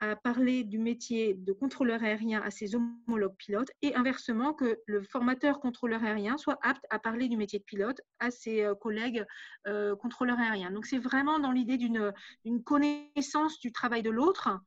à 0.00 0.16
parler 0.16 0.64
du 0.64 0.78
métier 0.78 1.34
de 1.34 1.52
contrôleur 1.52 2.02
aérien 2.02 2.40
à 2.42 2.50
ses 2.50 2.74
homologues 2.74 3.36
pilotes 3.36 3.70
et 3.82 3.94
inversement 3.94 4.52
que 4.54 4.78
le 4.86 5.02
formateur 5.02 5.60
contrôleur 5.60 6.04
aérien 6.04 6.36
soit 6.38 6.58
apte 6.62 6.84
à 6.90 6.98
parler 6.98 7.28
du 7.28 7.36
métier 7.36 7.58
de 7.58 7.64
pilote 7.64 8.00
à 8.18 8.30
ses 8.30 8.62
euh, 8.62 8.74
collègues 8.74 9.24
euh, 9.66 9.96
contrôleurs 9.96 10.38
aériens. 10.38 10.70
Donc 10.70 10.86
c'est 10.86 10.98
vraiment 10.98 11.38
dans 11.38 11.52
l'idée 11.52 11.78
d'une 11.78 12.12
connaissance 12.64 13.58
du 13.60 13.72
travail 13.72 14.02
de 14.02 14.10
l'autre 14.10 14.60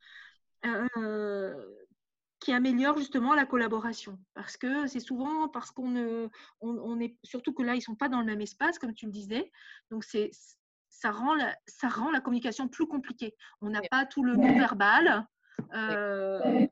euh, 0.66 1.54
qui 2.40 2.52
améliore 2.52 2.98
justement 2.98 3.36
la 3.36 3.46
collaboration. 3.46 4.20
Parce 4.34 4.58
que 4.58 4.88
c'est 4.88 5.00
souvent 5.00 5.48
parce 5.48 5.72
qu'on 5.72 6.30
on, 6.60 7.00
est, 7.00 7.16
surtout 7.24 7.54
que 7.54 7.64
là, 7.64 7.76
ils 7.76 7.80
ne 7.80 7.84
sont 7.84 7.96
pas 7.96 8.10
dans 8.10 8.20
le 8.20 8.26
même 8.26 8.42
espace, 8.42 8.80
comme 8.80 8.94
tu 8.94 9.06
le 9.06 9.12
disais. 9.12 9.52
Donc 9.92 10.04
c'est 10.04 10.32
ça 11.02 11.12
rend 11.12 11.34
la, 11.34 11.58
ça 11.66 11.90
rend 11.90 12.12
la 12.12 12.22
communication 12.22 12.68
plus 12.68 12.86
compliquée. 12.86 13.34
On 13.62 13.70
n'a 13.70 13.82
pas 13.90 14.06
tout 14.06 14.24
le 14.24 14.36
non-verbal. 14.36 15.26
Euh, 15.74 16.68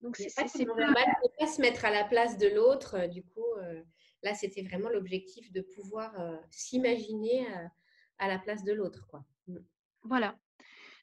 donc, 0.00 0.16
c'est 0.16 0.34
pas, 0.34 0.44
pas 0.44 1.46
se 1.46 1.60
mettre 1.60 1.84
à 1.84 1.90
la 1.90 2.04
place 2.04 2.38
de 2.38 2.48
l'autre. 2.48 2.94
Euh, 2.94 3.06
du 3.08 3.22
coup, 3.22 3.44
euh, 3.58 3.82
là, 4.22 4.32
c'était 4.32 4.62
vraiment 4.62 4.88
l'objectif 4.88 5.52
de 5.52 5.60
pouvoir 5.60 6.14
s'imaginer 6.50 7.46
à 8.18 8.28
la 8.28 8.38
place 8.38 8.64
de 8.64 8.72
l'autre. 8.72 9.06
Mm. 9.48 9.58
Voilà. 10.04 10.38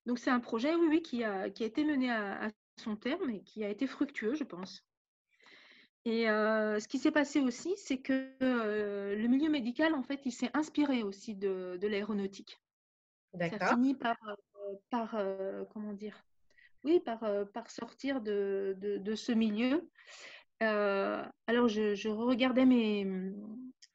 Donc, 0.08 0.18
c'est 0.18 0.32
un 0.32 0.40
projet, 0.40 0.74
oui, 0.74 0.88
oui, 0.90 1.02
qui 1.04 1.24
a, 1.24 1.52
qui 1.52 1.64
a 1.64 1.68
été 1.68 1.84
mené 1.84 2.12
à, 2.12 2.50
son 2.78 2.96
terme 2.96 3.30
et 3.30 3.42
qui 3.44 3.64
a 3.64 3.70
été 3.70 3.86
fructueux, 3.86 4.34
je 4.34 4.44
pense. 4.44 4.84
Et 6.06 6.26
ce 6.26 6.88
qui 6.88 7.00
s'est 7.00 7.12
passé 7.12 7.40
aussi, 7.40 7.74
c'est 7.78 7.98
que 7.98 8.30
le 8.40 9.28
milieu 9.28 9.50
médical, 9.50 9.96
en 9.96 10.04
fait, 10.04 10.22
il 10.26 10.32
s'est 10.32 10.52
inspiré 10.54 11.02
aussi 11.02 11.36
de, 11.36 11.78
de 11.82 11.88
l'aéronautique. 11.88 12.60
D'accord. 13.34 13.60
Ça 13.60 13.76
finit 13.76 13.96
par, 13.96 14.16
par 14.92 15.18
comment 15.74 15.94
dire, 15.94 16.24
oui, 16.84 17.00
par, 17.00 17.26
par 17.54 17.72
sortir 17.72 18.22
de, 18.22 18.76
de, 18.78 18.98
de 18.98 19.16
ce 19.16 19.32
milieu. 19.32 19.90
alors, 20.60 21.68
je, 21.68 21.96
je, 21.96 22.10
regardais 22.10 22.66
mes, 22.66 23.08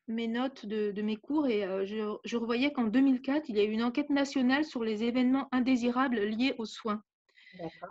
mes 0.08 0.26
notes 0.26 0.66
de, 0.66 0.90
de 0.90 1.02
mes 1.02 1.16
cours 1.16 1.46
et 1.46 1.60
je, 1.86 2.16
je 2.24 2.36
revoyais 2.36 2.72
qu'en 2.72 2.84
2004, 2.84 3.48
il 3.48 3.56
y 3.56 3.60
a 3.60 3.64
eu 3.64 3.70
une 3.70 3.84
enquête 3.84 4.10
nationale 4.10 4.64
sur 4.64 4.82
les 4.82 5.04
événements 5.04 5.48
indésirables 5.52 6.18
liés 6.24 6.56
aux 6.58 6.66
soins. 6.66 7.04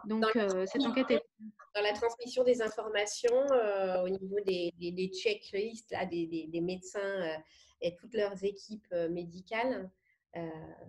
Donc, 0.06 0.26
cette 0.66 0.86
enquête 0.86 1.12
est 1.12 1.24
dans 1.76 1.82
la 1.82 1.94
transmission 1.94 2.44
des 2.44 2.62
informations 2.62 3.46
euh, 3.52 4.04
au 4.04 4.10
niveau 4.10 4.40
des, 4.46 4.74
des, 4.80 5.12
checklists 5.14 5.92
là, 5.92 6.06
des, 6.06 6.48
des, 6.48 6.62
médecins 6.62 7.00
euh, 7.00 7.38
et 7.82 7.96
toutes 7.96 8.14
leurs 8.14 8.44
équipes 8.44 8.88
euh, 8.94 9.10
médicales. 9.10 9.90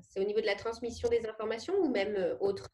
c'est 0.02 0.20
au 0.20 0.24
niveau 0.24 0.40
de 0.40 0.46
la 0.46 0.54
transmission 0.54 1.08
des 1.08 1.26
informations 1.26 1.74
ou 1.78 1.88
même 1.88 2.36
autre? 2.40 2.68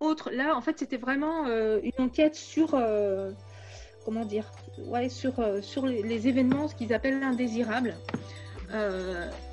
Autre, 0.00 0.30
là, 0.30 0.56
en 0.56 0.62
fait, 0.62 0.78
c'était 0.78 0.96
vraiment 0.96 1.46
une 1.46 1.92
enquête 1.98 2.34
sur, 2.34 2.70
comment 4.04 4.24
dire, 4.24 4.50
ouais, 4.86 5.10
sur, 5.10 5.34
sur 5.62 5.84
les, 5.84 6.28
événements, 6.28 6.68
ce 6.68 6.74
qu'ils 6.74 6.94
appellent 6.94 7.22
indésirables. 7.22 7.94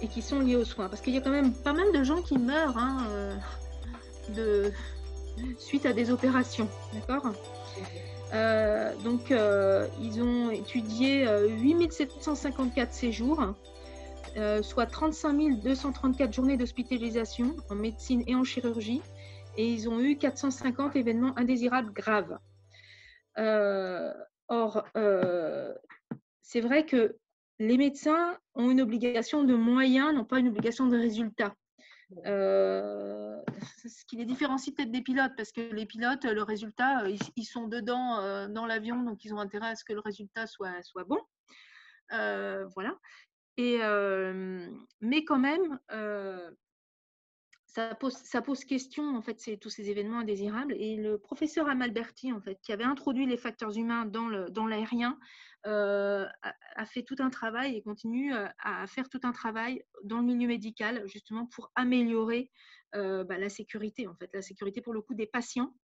et 0.02 0.08
qui 0.08 0.22
sont 0.22 0.40
liés 0.40 0.56
aux 0.56 0.64
soins. 0.64 0.88
Parce 0.88 1.02
qu'il 1.02 1.14
y 1.14 1.18
a 1.18 1.22
quand 1.22 1.32
même 1.32 1.54
pas 1.54 1.74
mal 1.74 1.92
de 1.92 2.04
gens 2.04 2.22
qui 2.22 2.38
meurent 2.38 2.78
hein, 2.78 3.38
suite 5.58 5.86
à 5.86 5.94
des 5.94 6.12
opérations. 6.12 6.70
Euh, 8.34 8.94
donc, 9.04 9.32
euh, 9.32 9.88
ils 10.02 10.22
ont 10.22 10.50
étudié 10.50 11.26
8754 11.62 12.90
euh, 12.90 12.92
séjours, 12.92 13.56
soit 14.62 14.86
35 14.86 15.60
234 15.62 16.34
journées 16.34 16.58
d'hospitalisation 16.58 17.56
en 17.70 17.76
médecine 17.76 18.24
et 18.28 18.36
en 18.36 18.44
chirurgie, 18.44 19.02
et 19.58 19.68
ils 19.68 19.88
ont 19.88 20.00
eu 20.00 20.18
450 20.18 20.96
événements 20.96 21.38
indésirables 21.38 21.94
graves. 21.94 22.38
or, 24.48 24.86
c'est 26.42 26.62
vrai 26.62 26.86
que 26.86 27.16
les 27.60 27.78
médecins 27.78 28.38
ont 28.54 28.70
une 28.70 28.82
obligation 28.82 29.46
de 29.46 29.56
moyens, 29.56 30.14
non 30.14 30.26
pas 30.26 30.40
une 30.40 30.50
obligation 30.50 30.88
de 30.88 30.98
résultats. 30.98 31.56
Euh, 32.26 33.42
ce 33.88 34.06
qui 34.06 34.18
les 34.18 34.26
différencie 34.26 34.74
peut-être 34.74 34.92
des 34.92 35.02
pilotes, 35.02 35.34
parce 35.36 35.52
que 35.52 35.62
les 35.62 35.86
pilotes, 35.86 36.26
le 36.26 36.44
résultat, 36.44 37.04
euh, 37.04 37.16
ils, 37.36 37.46
sont 37.46 37.68
dedans 37.68 38.20
euh, 38.20 38.48
dans 38.48 38.66
l'avion, 38.66 39.04
donc 39.04 39.24
ils 39.26 39.34
ont 39.34 39.40
intérêt 39.40 39.70
à 39.70 39.76
ce 39.76 39.84
que 39.84 39.94
le 39.94 40.02
résultat 40.02 40.48
soit, 40.48 40.82
soit 40.84 41.04
bon. 41.04 41.20
voilà. 42.10 42.98
Et, 43.58 43.80
mais 45.02 45.24
quand 45.24 45.40
même, 45.40 45.80
ça 47.76 47.94
pose, 47.94 48.14
ça 48.14 48.42
pose 48.42 48.64
question, 48.64 49.18
en 49.18 49.22
fait, 49.22 49.60
tous 49.60 49.70
ces 49.70 49.90
événements 49.90 50.20
indésirables. 50.20 50.74
Et 50.78 50.96
le 50.96 51.18
professeur 51.18 51.68
Amalberti, 51.68 52.32
en 52.32 52.40
fait, 52.40 52.58
qui 52.62 52.72
avait 52.72 52.86
introduit 52.86 53.26
les 53.26 53.36
facteurs 53.36 53.78
humains 53.78 54.06
dans 54.06 54.66
l'aérien, 54.66 55.20
euh, 55.68 56.26
a, 56.78 56.86
fait 56.86 57.04
tout 57.04 57.18
un 57.20 57.30
travail 57.30 57.76
et 57.76 57.82
continue 57.82 58.34
euh, 58.34 58.48
à 58.64 58.88
faire 58.88 59.10
tout 59.10 59.20
un 59.24 59.34
travail 59.34 59.84
dans 60.04 60.20
le 60.20 60.24
milieu 60.24 60.48
médical, 60.48 61.04
justement 61.06 61.48
pour 61.48 61.70
améliorer 61.76 62.50
euh, 62.96 63.26
bah, 63.26 63.38
la 63.38 63.50
sécurité, 63.50 64.08
en 64.08 64.16
fait, 64.16 64.30
la 64.34 64.42
sécurité 64.42 64.80
pour 64.80 64.94
le 64.94 65.02
coup 65.02 65.14
des 65.14 65.28
patients. 65.28 65.76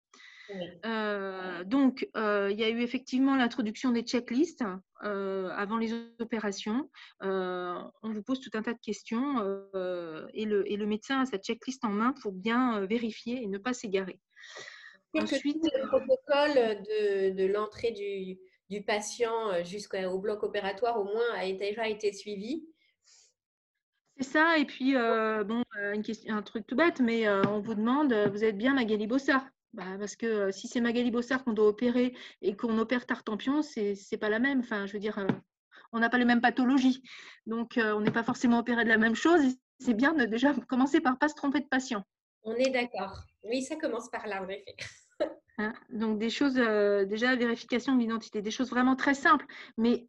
Donc, 1.66 2.08
il 2.14 2.56
y 2.58 2.64
a 2.64 2.68
eu 2.68 2.80
effectivement 2.80 3.36
l'introduction 3.36 3.90
des 3.90 4.02
checklists 4.02 4.64
avant 5.00 5.76
les 5.76 5.92
opérations. 6.20 6.90
on 7.20 7.90
vous 8.02 8.22
pose 8.22 8.40
tout 8.40 8.50
un 8.54 8.62
tas 8.62 8.74
de 8.74 8.80
questions 8.80 9.40
et, 10.34 10.44
le, 10.44 10.70
et, 10.70 10.76
le, 10.76 10.86
médecin 10.86 11.20
a 11.20 11.26
sa 11.26 11.38
checklist 11.38 11.84
en 11.84 11.90
main 11.90 12.14
pour 12.22 12.32
bien 12.32 12.84
vérifier 12.86 13.42
et 13.42 13.46
ne 13.46 13.58
pas 13.58 13.72
s'égarer. 13.72 14.18
Ensuite, 15.14 15.62
le 15.62 15.86
protocole 15.88 16.82
de, 16.82 17.30
de 17.36 17.52
l'entrée 17.52 17.90
du, 17.90 18.38
du 18.72 18.82
patient 18.82 19.50
euh, 19.50 19.64
jusqu'au 19.64 20.18
bloc 20.18 20.42
opératoire, 20.42 20.98
au 20.98 21.04
moins, 21.04 21.34
a 21.36 21.52
déjà 21.52 21.88
été 21.88 22.12
suivi. 22.12 22.64
C'est 24.16 24.24
ça. 24.24 24.58
Et 24.58 24.64
puis, 24.64 24.96
euh, 24.96 25.44
bon, 25.44 25.62
euh, 25.78 25.92
une 25.92 26.02
question, 26.02 26.34
un 26.34 26.42
truc 26.42 26.66
tout 26.66 26.76
bête, 26.76 27.00
mais 27.00 27.28
on 27.28 27.60
vous 27.60 27.74
demande, 27.74 28.14
vous 28.32 28.44
êtes 28.44 28.56
bien 28.56 28.74
Magali 28.74 29.06
Bossard 29.06 29.44
bah, 29.72 29.84
Parce 29.98 30.16
que 30.16 30.50
si 30.50 30.68
c'est 30.68 30.80
Magali 30.80 31.10
Bossard 31.10 31.44
qu'on 31.44 31.52
doit 31.52 31.68
opérer 31.68 32.14
et 32.40 32.56
qu'on 32.56 32.78
opère 32.78 33.06
Tartampion, 33.06 33.62
c'est 33.62 33.94
n'est 34.10 34.18
pas 34.18 34.28
la 34.28 34.38
même. 34.38 34.60
Enfin, 34.60 34.86
je 34.86 34.92
veux 34.92 34.98
dire, 34.98 35.26
on 35.92 35.98
n'a 35.98 36.08
pas 36.08 36.18
les 36.18 36.24
mêmes 36.24 36.40
pathologies. 36.40 37.02
Donc, 37.46 37.78
on 37.78 38.00
n'est 38.00 38.10
pas 38.10 38.22
forcément 38.22 38.58
opéré 38.58 38.84
de 38.84 38.88
la 38.88 38.98
même 38.98 39.14
chose. 39.14 39.42
C'est 39.78 39.94
bien 39.94 40.12
de 40.12 40.24
déjà 40.24 40.54
commencer 40.68 41.00
par 41.00 41.18
pas 41.18 41.28
se 41.28 41.34
tromper 41.34 41.60
de 41.60 41.68
patient. 41.68 42.04
On 42.44 42.54
est 42.54 42.70
d'accord. 42.70 43.22
Oui, 43.44 43.62
ça 43.62 43.76
commence 43.76 44.08
par 44.10 44.26
là, 44.26 44.42
en 44.42 44.48
effet. 44.48 44.76
Hein, 45.58 45.74
donc 45.90 46.18
des 46.18 46.30
choses, 46.30 46.56
euh, 46.56 47.04
déjà 47.04 47.36
vérification 47.36 47.94
d'identité, 47.96 48.40
des 48.40 48.50
choses 48.50 48.70
vraiment 48.70 48.96
très 48.96 49.14
simples, 49.14 49.44
mais 49.76 50.08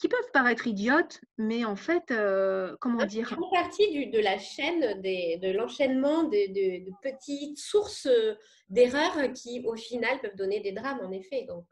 qui 0.00 0.08
peuvent 0.08 0.30
paraître 0.32 0.66
idiotes, 0.66 1.20
mais 1.38 1.64
en 1.64 1.76
fait, 1.76 2.10
euh, 2.10 2.74
comment 2.80 3.04
dire 3.04 3.28
Ils 3.30 3.36
font 3.36 3.50
partie 3.50 4.10
de 4.10 4.18
la 4.18 4.38
chaîne, 4.38 5.00
des, 5.00 5.38
de 5.42 5.50
l'enchaînement 5.52 6.24
de, 6.24 6.30
de, 6.52 6.90
petites 7.02 7.58
sources 7.58 8.06
euh, 8.06 8.34
d'erreurs 8.70 9.32
qui, 9.34 9.62
au 9.66 9.76
final, 9.76 10.18
peuvent 10.20 10.36
donner 10.36 10.60
des 10.60 10.72
drames, 10.72 11.00
en 11.04 11.12
effet. 11.12 11.44
Donc, 11.46 11.66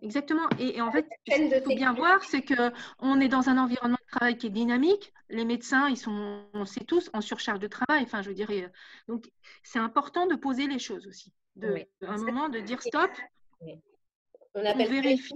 Exactement. 0.00 0.48
Et, 0.58 0.80
en 0.80 0.92
fait, 0.92 1.06
ce 1.28 1.34
qu'il 1.34 1.62
faut 1.62 1.74
bien 1.74 1.92
voir, 1.92 2.22
c'est 2.24 2.42
que 2.42 2.72
on 2.98 3.20
est 3.20 3.28
dans 3.28 3.48
un 3.48 3.58
environnement 3.58 3.98
de 4.00 4.10
travail 4.16 4.36
qui 4.38 4.46
est 4.46 4.50
dynamique. 4.50 5.12
Les 5.28 5.44
médecins, 5.44 5.88
ils 5.88 5.96
sont, 5.96 6.44
on 6.52 6.66
sait 6.66 6.84
tous, 6.84 7.10
en 7.14 7.20
surcharge 7.20 7.58
de 7.58 7.68
travail. 7.68 8.02
Enfin, 8.04 8.22
je 8.22 8.30
dirais. 8.30 8.70
Donc, 9.08 9.24
c'est 9.62 9.78
important 9.78 10.26
de 10.26 10.36
poser 10.36 10.66
les 10.66 10.78
choses 10.78 11.06
aussi 11.06 11.32
de, 11.56 11.86
un 12.02 12.16
moment 12.18 12.48
de 12.48 12.60
dire 12.60 12.80
stop. 12.82 13.10
On 14.54 14.64
appelle 14.64 14.88
vérifie. 14.88 15.34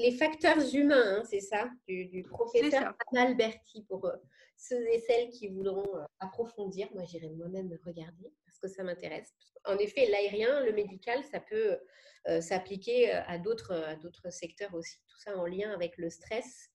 Les 0.00 0.12
facteurs 0.12 0.74
humains, 0.74 1.18
hein, 1.18 1.22
c'est 1.24 1.40
ça, 1.40 1.70
du, 1.86 2.22
professeur 2.28 2.94
Alberti 3.16 3.82
pour 3.84 4.04
euh, 4.06 4.16
ceux 4.56 4.86
et 4.88 5.00
celles 5.00 5.30
qui 5.30 5.48
voudront 5.48 5.96
euh, 5.96 6.04
approfondir. 6.18 6.88
Moi, 6.94 7.04
j'irai 7.04 7.28
moi-même 7.30 7.76
regarder 7.84 8.32
parce 8.44 8.58
que 8.58 8.68
ça 8.68 8.82
m'intéresse. 8.82 9.32
En 9.64 9.76
effet, 9.78 10.06
l'aérien, 10.06 10.64
le 10.64 10.72
médical, 10.72 11.22
ça 11.24 11.40
peut 11.40 11.78
euh, 12.28 12.40
s'appliquer 12.40 13.10
à 13.10 13.38
d'autres, 13.38 13.74
à 13.74 13.96
d'autres 13.96 14.32
secteurs 14.32 14.74
aussi. 14.74 14.98
Tout 15.08 15.18
ça 15.18 15.36
en 15.36 15.46
lien 15.46 15.70
avec 15.72 15.96
le 15.98 16.10
stress, 16.10 16.70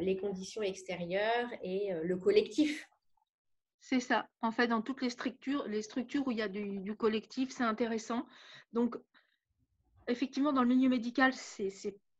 les 0.00 0.16
conditions 0.16 0.62
extérieures 0.62 1.50
et 1.62 1.92
le 2.02 2.16
collectif. 2.16 2.88
C'est 3.80 4.00
ça. 4.00 4.26
En 4.40 4.50
fait, 4.50 4.66
dans 4.66 4.80
toutes 4.80 5.02
les 5.02 5.10
structures, 5.10 5.68
les 5.68 5.82
structures 5.82 6.26
où 6.26 6.30
il 6.30 6.38
y 6.38 6.42
a 6.42 6.48
du, 6.48 6.80
du 6.80 6.96
collectif, 6.96 7.50
c'est 7.50 7.62
intéressant. 7.62 8.26
Donc, 8.72 8.96
effectivement, 10.08 10.54
dans 10.54 10.62
le 10.62 10.68
milieu 10.68 10.88
médical, 10.88 11.34
c'est 11.34 11.70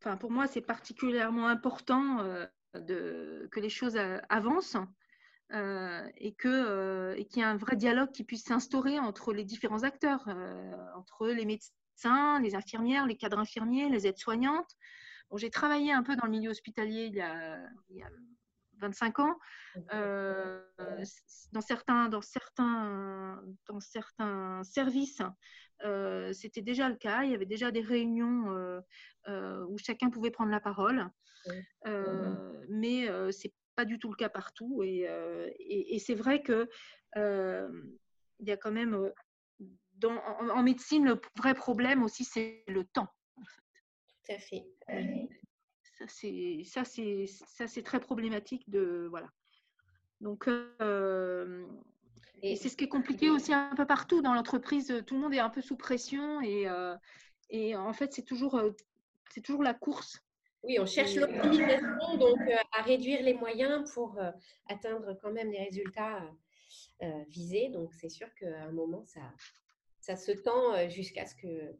enfin, 0.01 0.17
pour 0.17 0.31
moi, 0.31 0.47
c'est 0.47 0.61
particulièrement 0.61 1.49
important 1.49 2.21
euh, 2.21 2.47
de, 2.75 3.49
que 3.53 3.61
les 3.61 3.69
choses 3.69 3.97
euh, 3.97 4.19
avancent 4.29 4.77
euh, 5.53 6.09
et 6.17 6.35
qu'il 6.35 6.51
y 6.51 7.41
ait 7.41 7.45
un 7.45 7.57
vrai 7.57 7.77
dialogue 7.77 8.11
qui 8.13 8.25
puisse 8.25 8.45
s'instaurer 8.45 8.99
entre 8.99 9.33
les 9.33 9.45
différents 9.45 9.85
acteurs, 9.85 10.29
entre 10.97 11.29
les 11.29 11.45
médecins, 11.45 12.41
les 12.41 12.55
infirmières, 12.55 13.07
les 13.07 13.17
cadres 13.17 13.39
infirmiers, 13.39 13.89
les 13.89 14.07
aides-soignantes. 14.07 14.77
Bon, 15.31 15.37
J'ai 15.37 15.51
travaillé 15.51 15.93
un 15.93 16.03
peu 16.03 16.17
dans 16.17 16.25
le 16.27 16.33
milieu 16.33 16.51
hospitalier 16.51 17.07
il 17.07 17.15
y 17.15 17.21
a 17.21 17.59
25 18.79 19.19
ans. 19.21 19.39
dans, 21.53 21.61
certains, 21.61 22.09
dans, 22.09 22.23
certains, 22.23 23.43
dans 23.67 23.81
certains 23.81 24.63
services, 24.65 25.23
euh, 25.85 26.33
c'était 26.33 26.63
déjà 26.63 26.89
le 26.89 26.97
cas. 26.97 27.25
Il 27.25 27.31
y 27.31 27.35
avait 27.35 27.47
déjà 27.47 27.71
des 27.71 27.81
réunions 27.81 28.51
euh, 28.51 28.81
euh, 29.29 29.65
où 29.67 29.79
chacun 29.79 30.11
pouvait 30.11 30.31
prendre 30.31 30.51
la 30.51 30.61
parole. 30.61 31.09
Mais 31.85 33.07
ce 33.07 33.47
n'est 33.47 33.55
pas 33.75 33.85
du 33.85 33.99
tout 33.99 34.11
le 34.11 34.17
cas 34.17 34.29
partout. 34.29 34.83
Et, 34.83 35.99
c'est 35.99 36.15
vrai 36.15 36.43
que 36.43 36.69
il 37.15 38.47
y 38.47 38.53
a 38.53 38.57
quand 38.57 38.73
même 38.73 39.13
en, 40.05 40.63
médecine, 40.63 41.05
le 41.05 41.21
vrai 41.37 41.55
problème 41.55 42.03
aussi, 42.03 42.25
c'est 42.25 42.65
le 42.69 42.85
temps. 42.85 43.09
Tout 43.37 44.33
à 44.33 44.39
fait. 44.39 44.67
Ça, 45.99 46.85
c'est 46.85 47.83
très 47.83 48.01
problématique 48.01 48.69
de 48.69 49.07
voilà. 49.11 49.29
Donc, 50.21 50.49
et, 52.43 52.57
c'est 52.57 52.69
ce 52.69 52.77
qui 52.77 52.85
est 52.85 52.89
compliqué 52.89 53.31
aussi 53.31 53.53
un 53.53 53.75
peu 53.77 53.87
partout 53.87 54.23
dans 54.23 54.35
l'entreprise. 54.35 55.03
Tout 55.07 55.15
le 55.15 55.21
monde 55.21 55.35
est 55.35 55.39
un 55.39 55.51
peu 55.51 55.63
sous 55.63 55.77
pression 55.77 56.41
et, 56.41 56.69
euh, 56.69 56.95
et 57.51 57.77
en 57.77 57.93
fait, 57.93 58.13
c'est 58.13 58.25
toujours, 58.25 58.57
euh, 58.57 58.71
c'est 59.31 59.41
toujours 59.41 59.63
la 59.63 59.75
course. 59.75 60.23
Oui, 60.63 60.79
on 60.81 60.87
cherche 60.87 61.15
l'optimisation, 61.15 62.17
donc 62.19 62.41
euh, 62.41 62.57
à 62.73 62.83
réduire 62.83 63.23
les 63.23 63.35
moyens 63.35 63.91
pour 63.93 64.21
atteindre 64.69 65.17
quand 65.23 65.33
même 65.33 65.51
les 65.51 65.65
résultats 65.65 66.23
visés. 67.29 67.69
Donc, 67.69 67.95
c'est 67.95 68.09
sûr 68.09 68.29
qu'à 68.35 68.65
un 68.65 68.73
moment, 68.73 69.05
ça, 69.07 69.21
ça 70.01 70.17
se 70.17 70.33
tend 70.33 70.89
jusqu'à 70.89 71.27
ce 71.27 71.35
que 71.35 71.77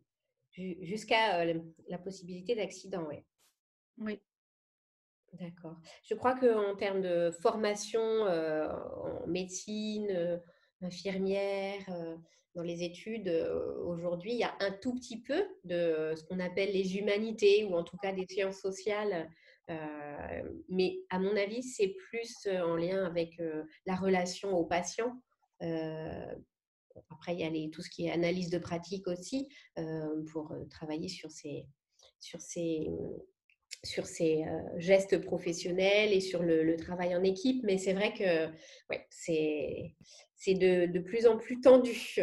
jusqu'à 0.53 1.45
la 1.89 1.99
possibilité 1.99 2.55
d'accident. 2.55 3.05
Ouais. 3.07 3.25
Oui. 3.99 4.21
D'accord. 5.33 5.77
Je 6.05 6.15
crois 6.15 6.35
qu'en 6.35 6.77
termes 6.77 7.03
de 7.03 7.31
formation 7.31 8.01
en 8.01 9.27
médecine, 9.27 10.41
infirmière, 10.81 11.85
dans 12.55 12.63
les 12.63 12.83
études, 12.83 13.29
aujourd'hui, 13.85 14.33
il 14.33 14.39
y 14.39 14.45
a 14.45 14.57
un 14.61 14.73
tout 14.73 14.95
petit 14.95 15.21
peu 15.21 15.45
de 15.65 16.15
ce 16.17 16.25
qu'on 16.25 16.41
appelle 16.41 16.73
les 16.73 16.97
humanités 16.97 17.65
ou 17.65 17.75
en 17.75 17.85
tout 17.85 17.99
cas 17.99 18.13
des 18.13 18.27
sciences 18.29 18.61
sociales. 18.61 19.31
mais 20.69 20.99
à 21.11 21.19
mon 21.19 21.37
avis, 21.37 21.63
c'est 21.63 21.95
plus 22.09 22.47
en 22.47 22.77
lien 22.77 23.05
avec 23.05 23.41
la 23.85 23.95
relation 23.95 24.57
aux 24.57 24.65
patients. 24.65 25.21
après, 25.61 27.35
il 27.35 27.41
y 27.41 27.45
a 27.45 27.71
tout 27.71 27.83
ce 27.83 27.91
qui 27.91 28.07
est 28.07 28.11
analyse 28.11 28.49
de 28.49 28.59
pratique 28.59 29.07
aussi 29.07 29.49
pour 30.33 30.55
travailler 30.71 31.09
sur 31.09 31.31
ces, 31.31 31.67
sur 32.21 32.41
ces 32.41 32.89
sur 33.85 34.07
ces 34.07 34.45
gestes 34.77 35.19
professionnels 35.19 36.13
et 36.13 36.21
sur 36.21 36.43
le, 36.43 36.77
travail 36.77 37.15
en 37.15 37.23
équipe. 37.23 37.63
Mais 37.65 37.79
c'est 37.79 37.93
vrai 37.93 38.13
que 38.13 38.47
ouais, 38.91 39.07
c'est 39.11 40.55
de, 40.55 40.87
de, 40.87 40.99
plus 41.01 41.27
en 41.27 41.37
plus 41.37 41.61
tendu. 41.61 42.17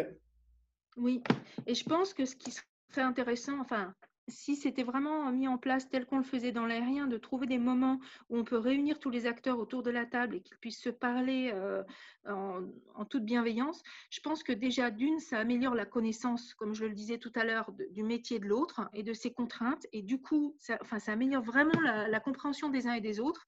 Oui, 0.97 1.21
et 1.65 1.73
je 1.73 1.83
pense 1.83 2.13
que 2.13 2.25
ce 2.25 2.35
qui 2.35 2.51
serait 2.51 3.01
intéressant, 3.01 3.59
enfin, 3.59 3.93
si 4.29 4.55
c'était 4.55 4.83
vraiment 4.83 5.31
mis 5.31 5.47
en 5.47 5.57
place 5.57 5.89
tel 5.89 6.05
qu'on 6.05 6.17
le 6.17 6.23
faisait 6.23 6.51
dans 6.51 6.65
l'aérien, 6.65 7.07
de 7.07 7.17
trouver 7.17 7.45
des 7.45 7.57
moments 7.57 7.99
où 8.29 8.37
on 8.37 8.43
peut 8.43 8.57
réunir 8.57 8.99
tous 8.99 9.09
les 9.09 9.25
acteurs 9.25 9.59
autour 9.59 9.83
de 9.83 9.91
la 9.91 10.05
table 10.05 10.35
et 10.35 10.41
qu'ils 10.41 10.57
puissent 10.57 10.81
se 10.81 10.89
parler 10.89 11.51
euh, 11.53 11.83
en, 12.25 13.05
toute 13.05 13.25
bienveillance, 13.25 13.83
je 14.09 14.21
pense 14.21 14.43
que 14.43 14.53
déjà 14.53 14.91
d'une, 14.91 15.19
ça 15.19 15.39
améliore 15.39 15.75
la 15.75 15.85
connaissance, 15.85 16.53
comme 16.53 16.73
je 16.73 16.85
le 16.85 16.93
disais 16.93 17.17
tout 17.17 17.31
à 17.35 17.43
l'heure, 17.43 17.71
du 17.91 18.03
métier 18.03 18.39
de 18.39 18.45
l'autre 18.45 18.89
et 18.93 19.03
de 19.03 19.13
ses 19.13 19.33
contraintes. 19.33 19.85
Et 19.91 20.01
du 20.01 20.21
coup, 20.21 20.55
ça, 20.59 20.77
améliore 21.07 21.43
vraiment 21.43 21.79
la, 21.81 22.19
compréhension 22.19 22.69
des 22.69 22.87
uns 22.87 22.93
et 22.93 23.01
des 23.01 23.19
autres. 23.19 23.45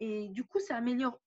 Et 0.00 0.28
du 0.30 0.44
coup, 0.44 0.58
ça 0.58 0.76
améliore 0.76 1.18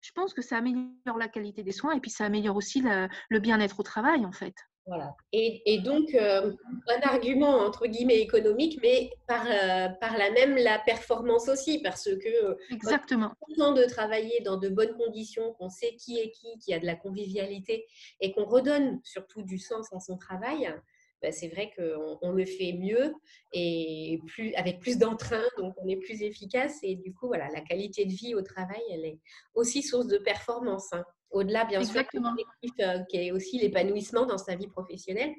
je 0.00 0.12
pense 0.12 0.34
que 0.34 0.42
ça 0.42 0.58
améliore 0.58 1.16
la 1.16 1.28
qualité 1.28 1.62
des 1.62 1.72
soins 1.72 1.92
et 1.92 2.00
puis 2.00 2.10
ça 2.10 2.26
améliore 2.26 2.56
aussi 2.56 2.82
le 2.82 3.38
bien-être 3.38 3.80
au 3.80 3.82
travail, 3.82 4.26
en 4.26 4.32
fait. 4.32 4.54
Voilà. 4.86 5.14
Et, 5.32 5.78
donc, 5.78 6.14
euh, 6.14 6.52
un 6.88 7.08
argument 7.08 7.60
entre 7.60 7.86
guillemets 7.86 8.20
économique, 8.20 8.78
mais 8.82 9.10
par, 9.26 9.46
euh, 9.46 9.88
par 10.00 10.18
là 10.18 10.30
même 10.30 10.56
la 10.56 10.78
performance 10.78 11.48
aussi, 11.48 11.80
parce 11.80 12.04
que 12.04 12.44
euh, 12.44 12.54
exactement 12.70 13.32
temps 13.56 13.72
de 13.72 13.84
travailler 13.84 14.40
dans 14.40 14.56
de 14.56 14.68
bonnes 14.68 14.94
conditions, 14.96 15.54
qu'on 15.54 15.70
sait 15.70 15.94
qui 15.96 16.18
est 16.18 16.30
qui, 16.32 16.58
qu'il 16.58 16.72
y 16.72 16.74
a 16.74 16.80
de 16.80 16.86
la 16.86 16.96
convivialité 16.96 17.86
et 18.20 18.32
qu'on 18.32 18.44
redonne 18.44 19.00
surtout 19.04 19.42
du 19.42 19.58
sens 19.58 19.92
à 19.92 20.00
son 20.00 20.18
travail, 20.18 20.74
bah, 21.22 21.32
c'est 21.32 21.48
vrai 21.48 21.72
qu'on 21.74 22.18
on 22.20 22.32
le 22.32 22.44
fait 22.44 22.74
mieux 22.74 23.14
et 23.54 24.20
plus, 24.26 24.54
avec 24.56 24.80
plus 24.80 24.98
d'entrain, 24.98 25.42
donc 25.56 25.74
on 25.78 25.88
est 25.88 25.96
plus 25.96 26.22
efficace. 26.22 26.80
Et 26.82 26.96
du 26.96 27.14
coup, 27.14 27.28
voilà, 27.28 27.48
la 27.48 27.62
qualité 27.62 28.04
de 28.04 28.12
vie 28.12 28.34
au 28.34 28.42
travail, 28.42 28.82
elle 28.92 29.06
est 29.06 29.18
aussi 29.54 29.82
source 29.82 30.06
de 30.06 30.18
performance. 30.18 30.92
Hein. 30.92 31.04
Au-delà, 31.34 31.64
bien 31.64 31.84
sûr, 31.84 32.00
euh, 32.00 32.98
qui 33.10 33.16
est 33.16 33.32
aussi 33.32 33.58
l'épanouissement 33.58 34.24
dans 34.24 34.38
sa 34.38 34.54
vie 34.54 34.68
professionnelle, 34.68 35.34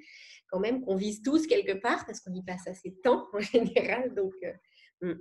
quand 0.49 0.59
même 0.59 0.81
qu'on 0.81 0.95
vise 0.95 1.21
tous 1.21 1.47
quelque 1.47 1.71
part, 1.71 2.05
parce 2.05 2.19
qu'on 2.19 2.33
y 2.33 2.43
passe 2.43 2.67
assez 2.67 2.89
de 2.89 2.97
temps 3.01 3.27
en 3.33 3.39
général. 3.39 4.13
Donc, 4.13 4.33
euh, 4.43 5.13
hmm. 5.13 5.19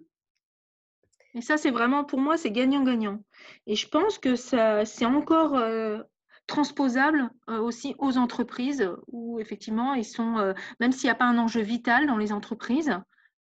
Et 1.35 1.41
ça, 1.41 1.57
c'est 1.57 1.71
vraiment, 1.71 2.05
pour 2.05 2.21
moi, 2.21 2.37
c'est 2.37 2.51
gagnant-gagnant. 2.51 3.21
Et 3.67 3.75
je 3.77 3.89
pense 3.89 4.19
que 4.19 4.37
ça, 4.37 4.85
c'est 4.85 5.05
encore 5.05 5.57
euh, 5.57 6.01
transposable 6.47 7.31
euh, 7.49 7.59
aussi 7.59 7.95
aux 7.99 8.19
entreprises 8.19 8.89
où 9.09 9.41
effectivement 9.41 9.95
ils 9.95 10.05
sont, 10.05 10.39
euh, 10.39 10.53
même 10.79 10.93
s'il 10.93 11.09
n'y 11.09 11.11
a 11.11 11.17
pas 11.17 11.25
un 11.25 11.39
enjeu 11.39 11.61
vital 11.61 12.07
dans 12.07 12.19
les 12.19 12.33
entreprises. 12.33 12.91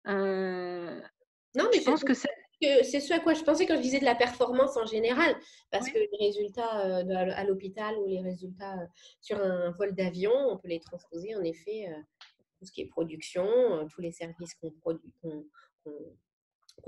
Non, 0.08 1.70
mais 1.72 1.80
je 1.80 1.84
pense 1.86 2.04
que 2.04 2.16
c'est 2.16 2.30
c'est 2.84 3.00
ce 3.00 3.14
à 3.14 3.20
quoi 3.20 3.34
je 3.34 3.44
pensais 3.44 3.66
quand 3.66 3.76
je 3.76 3.82
disais 3.82 4.00
de 4.00 4.06
la 4.06 4.16
performance 4.16 4.78
en 4.78 4.86
général, 4.86 5.36
parce 5.72 5.90
que 5.90 5.98
les 5.98 6.28
résultats 6.28 6.70
à 6.70 7.44
l'hôpital 7.44 7.96
ou 7.98 8.08
les 8.08 8.22
résultats 8.22 8.78
sur 9.22 9.42
un 9.42 9.72
vol 9.72 9.94
d'avion, 9.94 10.34
on 10.34 10.58
peut 10.58 10.70
les 10.70 10.80
transposer 10.80 11.36
en 11.36 11.44
effet 11.44 11.88
tout 12.58 12.66
ce 12.66 12.72
qui 12.72 12.82
est 12.82 12.88
production, 12.88 13.46
tous 13.94 14.02
les 14.02 14.12
services 14.12 14.54
qu'on 14.56 14.72
produit, 14.72 15.14
qu'on 15.22 15.46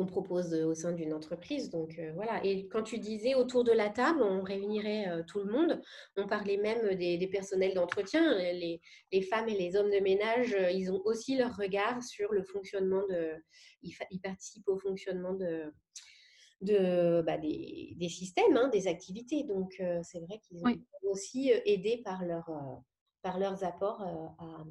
propose 0.03 0.53
au 0.53 0.73
sein 0.73 0.91
d'une 0.91 1.13
entreprise. 1.13 1.69
Donc 1.69 1.97
euh, 1.99 2.11
voilà. 2.13 2.43
Et 2.43 2.67
quand 2.67 2.83
tu 2.83 2.99
disais 2.99 3.35
autour 3.35 3.63
de 3.63 3.71
la 3.71 3.89
table, 3.89 4.21
on 4.21 4.41
réunirait 4.41 5.07
euh, 5.07 5.23
tout 5.25 5.39
le 5.39 5.51
monde. 5.51 5.81
On 6.17 6.27
parlait 6.27 6.57
même 6.57 6.95
des, 6.95 7.27
personnels 7.27 7.73
d'entretien. 7.73 8.37
Les, 8.37 8.81
femmes 9.29 9.47
et 9.47 9.57
les 9.57 9.75
hommes 9.75 9.91
de 9.91 9.99
ménage, 9.99 10.53
euh, 10.53 10.71
ils 10.71 10.91
ont 10.91 11.01
aussi 11.05 11.37
leur 11.37 11.55
regard 11.55 12.03
sur 12.03 12.33
le 12.33 12.43
fonctionnement 12.43 13.03
de. 13.07 13.33
Ils, 13.81 14.19
participent 14.21 14.67
au 14.67 14.77
fonctionnement 14.77 15.33
de. 15.33 15.71
de 16.61 17.21
bah, 17.21 17.37
des, 17.37 18.09
systèmes, 18.09 18.57
hein, 18.57 18.67
des 18.69 18.87
activités. 18.87 19.43
Donc, 19.43 19.81
c'est 20.03 20.19
vrai 20.19 20.39
qu'ils 20.39 20.65
ont 20.65 21.11
aussi 21.11 21.51
aidé 21.65 22.01
par, 22.03 22.25
leur, 22.25 22.49
par 23.21 23.39
leurs 23.39 23.63
apports 23.63 24.01
à, 24.01 24.65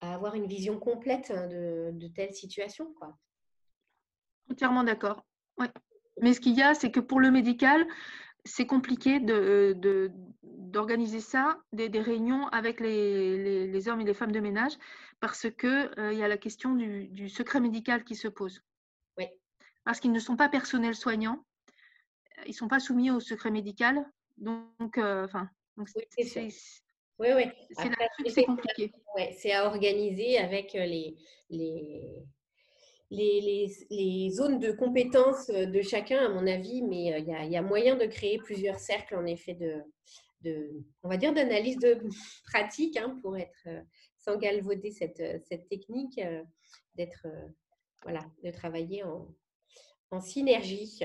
avoir 0.00 0.34
une 0.34 0.46
vision 0.46 0.78
complète 0.78 1.30
hein, 1.34 1.46
de, 1.46 1.90
de 1.94 2.08
telles 2.08 2.34
situations. 2.34 2.92
Quoi. 2.98 3.16
Entièrement 4.50 4.84
d'accord. 4.84 5.24
Ouais. 5.58 5.68
Mais 6.20 6.32
ce 6.32 6.40
qu'il 6.40 6.54
y 6.54 6.62
a, 6.62 6.74
c'est 6.74 6.90
que 6.90 7.00
pour 7.00 7.20
le 7.20 7.30
médical, 7.30 7.86
c'est 8.44 8.66
compliqué 8.66 9.20
d'organiser 9.20 11.18
de, 11.18 11.22
ça, 11.22 11.58
des, 11.72 11.88
réunions 12.00 12.46
avec 12.48 12.80
les, 12.80 13.66
les, 13.66 13.88
hommes 13.88 14.00
et 14.02 14.04
les 14.04 14.14
femmes 14.14 14.32
de 14.32 14.40
ménage, 14.40 14.72
parce 15.20 15.50
qu'il 15.50 15.90
euh, 15.98 16.12
il 16.12 16.18
y 16.18 16.22
a 16.22 16.28
la 16.28 16.36
question 16.36 16.74
du, 16.74 17.28
secret 17.28 17.60
médical 17.60 18.04
qui 18.04 18.14
se 18.14 18.28
pose. 18.28 18.62
Oui. 19.16 19.26
Parce 19.84 19.98
qu'ils 20.00 20.12
ne 20.12 20.20
sont 20.20 20.36
pas 20.36 20.48
personnels 20.48 20.94
soignants, 20.94 21.44
ils 22.44 22.50
ne 22.50 22.54
sont 22.54 22.68
pas 22.68 22.80
soumis 22.80 23.10
au 23.10 23.20
secret 23.20 23.50
médical. 23.50 24.04
Donc, 24.36 24.98
euh, 24.98 25.24
enfin, 25.24 25.48
c'est 25.86 26.48
oui, 27.18 27.28
oui. 27.34 27.44
C'est 28.28 28.44
compliqué. 28.44 28.92
Ouais, 29.14 29.34
c'est 29.38 29.52
à 29.52 29.66
organiser 29.66 30.38
avec 30.38 30.72
les, 30.72 31.16
les, 31.48 32.24
les, 33.10 34.30
zones 34.30 34.58
de 34.58 34.72
compétences 34.72 35.48
de 35.48 35.82
chacun, 35.82 36.26
à 36.26 36.28
mon 36.28 36.46
avis, 36.46 36.82
mais 36.82 37.20
il 37.20 37.26
y, 37.26 37.56
a, 37.56 37.62
moyen 37.62 37.96
de 37.96 38.06
créer 38.06 38.38
plusieurs 38.38 38.78
cercles, 38.78 39.16
en 39.16 39.26
effet, 39.26 39.54
de, 39.54 39.82
de 40.42 40.84
on 41.02 41.08
va 41.08 41.16
dire, 41.16 41.32
d'analyse 41.32 41.78
de 41.78 41.98
pratique 42.52 42.96
hein, 42.96 43.18
pour 43.22 43.36
être, 43.36 43.68
sans 44.18 44.36
galvauder 44.36 44.90
cette, 44.90 45.22
cette 45.48 45.68
technique, 45.68 46.20
d'être, 46.94 47.26
voilà, 48.02 48.20
de 48.42 48.50
travailler 48.50 49.04
en, 49.04 49.28
en 50.10 50.20
synergie. 50.20 51.00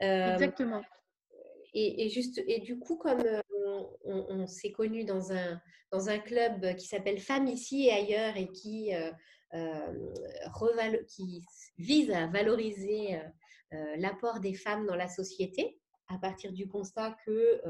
Exactement. 0.00 0.82
Et, 1.72 2.08
juste, 2.08 2.42
et 2.48 2.58
du 2.58 2.78
coup, 2.78 2.96
comme 2.96 3.22
on, 4.04 4.46
s'est 4.46 4.72
connu 4.72 5.04
dans 5.04 5.32
un, 5.32 5.60
dans 5.92 6.08
un 6.08 6.18
club 6.18 6.74
qui 6.76 6.86
s'appelle 6.86 7.20
Femmes 7.20 7.46
ici 7.46 7.86
et 7.86 7.92
ailleurs 7.92 8.36
et 8.36 8.48
qui, 8.48 8.92
qui 11.08 11.44
vise 11.78 12.10
à 12.10 12.26
valoriser 12.28 13.20
l'apport 13.96 14.40
des 14.40 14.54
femmes 14.54 14.86
dans 14.86 14.96
la 14.96 15.08
société, 15.08 15.78
à 16.08 16.18
partir 16.18 16.52
du 16.52 16.68
constat 16.68 17.16
que 17.24 17.60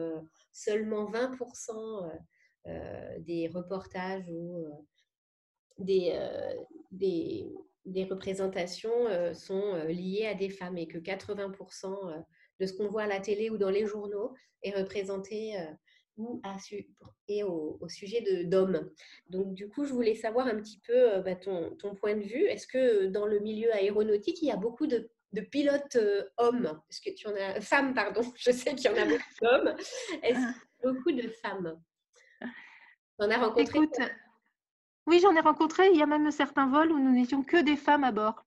seulement 0.52 1.10
20% 1.10 2.20
des 3.20 3.48
reportages 3.48 4.28
ou 4.28 4.86
des, 5.78 6.14
des, 6.90 8.04
représentations 8.04 9.06
euh, 9.08 9.34
sont 9.34 9.74
euh, 9.74 9.86
liées 9.86 10.26
à 10.26 10.34
des 10.34 10.50
femmes 10.50 10.78
et 10.78 10.86
que 10.86 10.98
80% 10.98 11.86
euh, 11.86 12.18
de 12.60 12.66
ce 12.66 12.72
qu'on 12.74 12.88
voit 12.88 13.02
à 13.02 13.06
la 13.06 13.20
télé 13.20 13.50
ou 13.50 13.58
dans 13.58 13.70
les 13.70 13.86
journaux 13.86 14.34
est 14.62 14.76
représenté 14.76 15.56
ou 16.20 16.40
à, 16.44 16.56
et 17.28 17.42
au, 17.42 17.78
sujet 17.88 18.44
d'hommes. 18.44 18.90
Donc, 19.28 19.54
du 19.54 19.68
coup, 19.68 19.84
je 19.84 19.92
voulais 19.92 20.14
savoir 20.14 20.46
un 20.46 20.56
petit 20.56 20.80
peu 20.86 21.20
bah, 21.22 21.34
ton, 21.34 21.74
ton, 21.76 21.94
point 21.94 22.14
de 22.14 22.22
vue. 22.22 22.44
Est-ce 22.44 22.66
que 22.66 23.06
dans 23.06 23.26
le 23.26 23.40
milieu 23.40 23.72
aéronautique, 23.74 24.42
il 24.42 24.48
y 24.48 24.52
a 24.52 24.56
beaucoup 24.56 24.86
de, 24.86 25.10
de 25.32 25.40
pilotes 25.40 25.98
hommes? 26.36 26.80
Est-ce 26.90 27.00
que 27.00 27.14
tu 27.14 27.26
en 27.26 27.34
as 27.34 27.60
femmes, 27.60 27.94
pardon 27.94 28.22
Je 28.36 28.50
sais 28.50 28.74
qu'il 28.74 28.90
y 28.90 28.94
en 28.94 29.02
a 29.02 29.06
beaucoup 29.06 29.34
d'hommes. 29.42 29.74
Est-ce 30.22 30.38
qu'il 30.38 30.84
y 30.84 30.88
a 30.88 30.92
beaucoup 30.92 31.12
de 31.12 31.28
femmes? 31.42 31.80
Tu 32.40 33.24
en 33.24 33.30
as 33.30 33.38
rencontré? 33.38 33.78
Oui, 35.06 35.18
j'en 35.20 35.34
ai 35.34 35.40
rencontré. 35.40 35.90
Il 35.92 35.98
y 35.98 36.02
a 36.02 36.06
même 36.06 36.30
certains 36.30 36.68
vols 36.68 36.92
où 36.92 36.98
nous 36.98 37.12
n'étions 37.12 37.42
que 37.42 37.62
des 37.62 37.76
femmes 37.76 38.04
à 38.04 38.12
bord. 38.12 38.44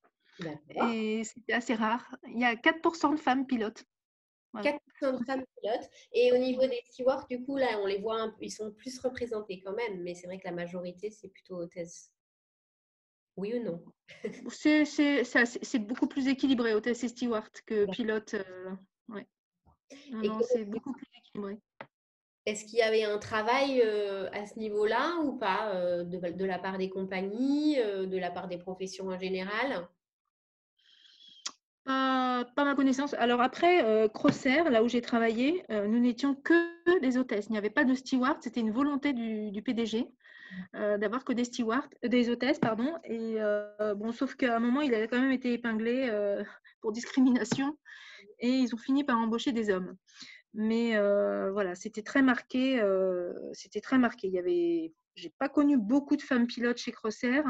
Et 0.89 1.23
c'était 1.23 1.53
assez 1.53 1.75
rare. 1.75 2.15
Il 2.27 2.39
y 2.39 2.45
a 2.45 2.55
4% 2.55 3.11
de 3.11 3.17
femmes 3.17 3.45
pilotes. 3.45 3.85
4% 4.55 5.19
de 5.19 5.25
femmes 5.25 5.43
pilotes. 5.61 5.89
Et 6.13 6.31
au 6.31 6.37
niveau 6.37 6.61
des 6.61 6.81
stewards, 6.89 7.25
du 7.29 7.43
coup, 7.43 7.57
là, 7.57 7.79
on 7.81 7.85
les 7.85 7.99
voit, 7.99 8.21
un, 8.21 8.35
ils 8.39 8.51
sont 8.51 8.71
plus 8.71 8.99
représentés 8.99 9.61
quand 9.61 9.73
même. 9.73 10.01
Mais 10.03 10.15
c'est 10.15 10.27
vrai 10.27 10.39
que 10.39 10.47
la 10.47 10.53
majorité, 10.53 11.09
c'est 11.09 11.29
plutôt 11.29 11.57
hôtesse. 11.57 12.11
Oui 13.35 13.55
ou 13.55 13.63
non? 13.63 13.83
C'est 14.49 15.79
beaucoup 15.79 16.07
plus 16.07 16.27
équilibré, 16.27 16.75
hôtesse 16.75 17.03
et 17.03 17.07
steward, 17.07 17.49
que 17.65 17.89
pilote. 17.91 18.35
Euh, 18.35 18.75
ouais. 19.09 19.27
C'est 20.51 20.65
beaucoup 20.65 20.93
plus 20.93 21.07
équilibré. 21.17 21.59
Est-ce 22.45 22.65
qu'il 22.65 22.79
y 22.79 22.81
avait 22.81 23.05
un 23.05 23.17
travail 23.19 23.81
euh, 23.83 24.29
à 24.33 24.45
ce 24.45 24.59
niveau-là 24.59 25.17
ou 25.23 25.37
pas 25.37 25.73
euh, 25.73 26.03
de, 26.03 26.45
la 26.45 26.59
part 26.59 26.77
des 26.77 26.89
compagnies, 26.89 27.79
euh, 27.79 28.05
de 28.05 28.17
la 28.17 28.31
part 28.31 28.49
des 28.49 28.57
professions 28.57 29.07
en 29.07 29.17
général? 29.17 29.87
Pas 31.85 32.65
ma 32.65 32.75
connaissance. 32.75 33.13
Alors 33.15 33.41
après, 33.41 34.09
Crossair, 34.13 34.69
là 34.69 34.83
où 34.83 34.87
j'ai 34.87 35.01
travaillé, 35.01 35.63
nous 35.69 35.99
n'étions 35.99 36.35
que 36.35 36.99
des 36.99 37.17
hôtesses. 37.17 37.47
Il 37.49 37.53
n'y 37.53 37.57
avait 37.57 37.69
pas 37.69 37.83
de 37.83 37.93
steward. 37.93 38.37
C'était 38.41 38.61
une 38.61 38.71
volonté 38.71 39.13
du, 39.13 39.61
PDG 39.61 40.07
d'avoir 40.73 41.23
que 41.23 41.33
des 41.33 41.45
stewards, 41.45 41.87
des 42.03 42.29
hôtesses, 42.29 42.59
pardon. 42.59 42.93
Et 43.03 43.37
bon, 43.95 44.11
sauf 44.11 44.35
qu'à 44.35 44.55
un 44.55 44.59
moment, 44.59 44.81
il 44.81 44.93
avait 44.93 45.07
quand 45.07 45.19
même 45.19 45.31
été 45.31 45.53
épinglé 45.53 46.09
pour 46.81 46.91
discrimination 46.91 47.77
et 48.39 48.49
ils 48.49 48.73
ont 48.73 48.77
fini 48.77 49.03
par 49.03 49.17
embaucher 49.17 49.51
des 49.51 49.69
hommes. 49.69 49.95
Mais 50.53 50.97
voilà, 51.51 51.75
c'était 51.75 52.03
très 52.03 52.21
marqué. 52.21 52.81
c'était 53.53 53.81
très 53.81 53.97
marqué. 53.97 54.27
Il 54.27 54.33
y 54.33 54.39
avait, 54.39 54.93
j'ai 55.15 55.33
pas 55.37 55.49
connu 55.49 55.77
beaucoup 55.77 56.15
de 56.15 56.21
femmes 56.21 56.47
pilotes 56.47 56.77
chez 56.77 56.91
Crossair. 56.91 57.43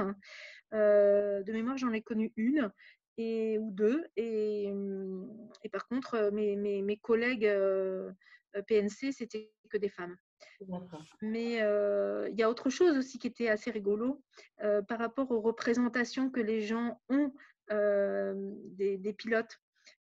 de 0.72 1.52
mémoire, 1.52 1.78
j'en 1.78 1.92
ai 1.92 2.02
connu 2.02 2.32
une 2.36 2.72
et 3.18 3.58
ou 3.58 3.72
deux. 3.72 4.06
Et, 4.16 4.72
mmh, 4.72 5.50
et 5.64 5.70
par 5.70 5.88
contre, 5.88 6.32
mes, 6.32 6.56
mes, 6.56 6.82
mes 6.82 6.98
collègues 6.98 7.50
PNC, 8.68 9.12
c'était 9.12 9.52
que 9.70 9.78
des 9.78 9.90
femmes. 9.90 10.16
Mais 11.22 11.54
il 11.54 12.40
y 12.40 12.44
a 12.44 12.50
autre 12.50 12.70
chose 12.70 12.98
aussi 12.98 13.18
qui 13.18 13.28
était 13.28 13.50
assez 13.50 13.72
rigolo 13.72 14.24
par 14.88 15.00
rapport 15.00 15.32
aux 15.32 15.42
représentations 15.42 16.30
que 16.30 16.42
les 16.42 16.62
gens 16.62 17.02
ont 17.10 17.34
des, 17.70 18.98
des, 18.98 19.14
pilotes. 19.14 19.60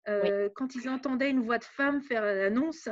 Quand 0.06 0.74
ils 0.74 0.88
entendaient 0.88 1.30
une 1.30 1.42
voix 1.42 1.58
de 1.58 1.64
femme 1.64 2.00
faire 2.02 2.22
l'annonce, 2.22 2.88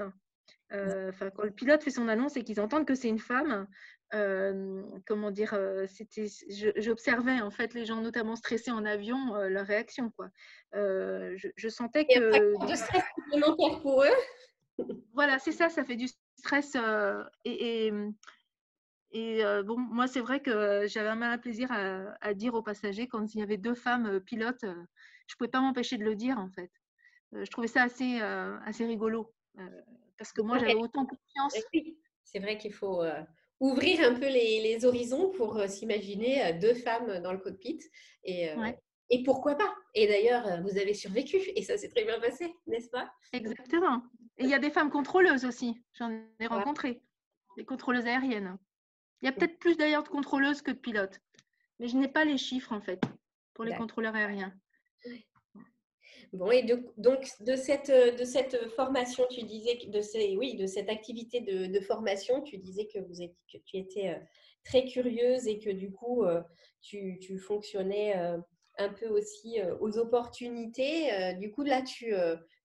euh, 0.72 1.10
enfin 1.10 1.30
quand 1.30 1.44
le 1.44 1.52
pilote 1.52 1.82
fait 1.82 1.90
son 1.90 2.08
annonce 2.08 2.36
et 2.36 2.42
qu'ils 2.42 2.60
entendent 2.60 2.86
que 2.86 2.94
c'est 2.94 3.08
une 3.08 3.20
femme, 3.20 3.68
euh, 4.14 4.82
comment 5.06 5.30
dire, 5.30 5.58
c'était, 5.88 6.26
j'observais 6.76 7.40
en 7.40 7.50
fait 7.50 7.74
les 7.74 7.84
gens 7.84 8.00
notamment 8.00 8.36
stressés 8.36 8.70
en 8.70 8.84
avion, 8.84 9.34
leur 9.48 9.66
réaction 9.66 10.10
quoi. 10.10 10.30
Je, 10.72 11.68
sentais 11.68 12.06
que 12.06 12.66
de 12.66 12.74
stress 12.74 13.02
supplémentaire 13.14 13.80
pour 13.80 14.04
eux. 14.04 14.84
voilà, 15.12 15.38
c'est 15.38 15.52
ça, 15.52 15.68
ça 15.68 15.84
fait 15.84 15.96
du 15.96 16.08
stress 16.38 16.76
et, 17.44 17.92
et 19.10 19.42
bon, 19.64 19.78
moi, 19.78 20.06
c'est 20.06 20.20
vrai 20.20 20.40
que 20.40 20.86
j'avais 20.86 21.08
un 21.08 21.16
malin 21.16 21.38
plaisir 21.38 21.72
à, 21.72 22.14
à, 22.20 22.34
dire 22.34 22.54
aux 22.54 22.62
passagers 22.62 23.08
quand 23.08 23.34
il 23.34 23.40
y 23.40 23.42
avait 23.42 23.56
deux 23.56 23.74
femmes 23.74 24.20
pilotes, 24.20 24.62
je 24.62 24.68
ne 24.68 25.36
pouvais 25.38 25.50
pas 25.50 25.60
m'empêcher 25.60 25.98
de 25.98 26.04
le 26.04 26.14
dire 26.14 26.38
en 26.38 26.50
fait. 26.50 26.70
Je 27.32 27.50
trouvais 27.50 27.68
ça 27.68 27.82
assez, 27.82 28.20
assez 28.20 28.86
rigolo 28.86 29.32
parce 30.18 30.32
que 30.32 30.42
moi, 30.42 30.58
j'avais 30.58 30.74
autant 30.74 31.06
confiance. 31.06 31.56
C'est 32.24 32.38
vrai 32.38 32.58
qu'il 32.58 32.72
faut 32.72 33.02
ouvrir 33.60 34.00
un 34.08 34.14
peu 34.14 34.26
les, 34.28 34.60
les 34.60 34.84
horizons 34.84 35.30
pour 35.30 35.60
s'imaginer 35.68 36.52
deux 36.54 36.74
femmes 36.74 37.20
dans 37.22 37.32
le 37.32 37.38
cockpit. 37.38 37.78
Et, 38.24 38.50
et 39.10 39.22
pourquoi 39.22 39.54
pas 39.54 39.74
Et 39.94 40.06
d'ailleurs, 40.06 40.62
vous 40.62 40.78
avez 40.78 40.94
survécu 40.94 41.38
et 41.54 41.62
ça 41.62 41.76
s'est 41.76 41.88
très 41.88 42.04
bien 42.04 42.18
passé, 42.20 42.52
n'est-ce 42.66 42.90
pas? 42.90 43.10
Exactement. 43.32 44.02
Et 44.38 44.44
il 44.44 44.50
y 44.50 44.54
a 44.54 44.58
des 44.58 44.70
femmes 44.70 44.90
contrôleuses 44.90 45.44
aussi. 45.44 45.80
J'en 45.94 46.10
ai 46.40 46.46
rencontré. 46.46 47.00
Des 47.56 47.64
contrôleuses 47.64 48.06
aériennes. 48.06 48.58
Il 49.22 49.26
y 49.26 49.28
a 49.28 49.32
peut-être 49.32 49.58
plus 49.58 49.76
d'ailleurs 49.76 50.02
de 50.02 50.08
contrôleuses 50.08 50.60
que 50.60 50.70
de 50.70 50.76
pilotes. 50.76 51.20
Mais 51.78 51.88
je 51.88 51.96
n'ai 51.96 52.08
pas 52.08 52.24
les 52.24 52.36
chiffres 52.36 52.72
en 52.72 52.80
fait 52.80 53.00
pour 53.54 53.64
les 53.64 53.74
contrôleurs 53.74 54.14
aériens. 54.14 54.52
Bon, 56.32 56.50
et 56.50 56.62
donc 56.62 57.26
de 57.40 57.56
cette, 57.56 57.90
de 57.90 58.24
cette 58.24 58.68
formation, 58.70 59.24
tu 59.30 59.42
disais, 59.42 59.78
de 59.86 60.00
ces, 60.00 60.36
oui, 60.36 60.54
de 60.56 60.66
cette 60.66 60.88
activité 60.88 61.40
de, 61.40 61.80
formation, 61.80 62.42
tu 62.42 62.58
disais 62.58 62.86
que, 62.86 62.98
vous 62.98 63.22
êtes, 63.22 63.36
que 63.52 63.58
tu 63.64 63.76
étais 63.76 64.08
euh, 64.08 64.18
très 64.64 64.84
curieuse 64.84 65.46
et 65.46 65.58
que 65.58 65.70
du 65.70 65.92
coup, 65.92 66.24
euh, 66.24 66.42
tu, 66.80 67.18
tu 67.20 67.38
fonctionnais 67.38 68.16
euh, 68.18 68.38
un 68.78 68.88
peu 68.88 69.08
aussi 69.08 69.58
aux 69.80 69.96
opportunités. 69.96 71.34
Du 71.38 71.50
coup, 71.50 71.62
là, 71.62 71.80
tu, 71.80 72.12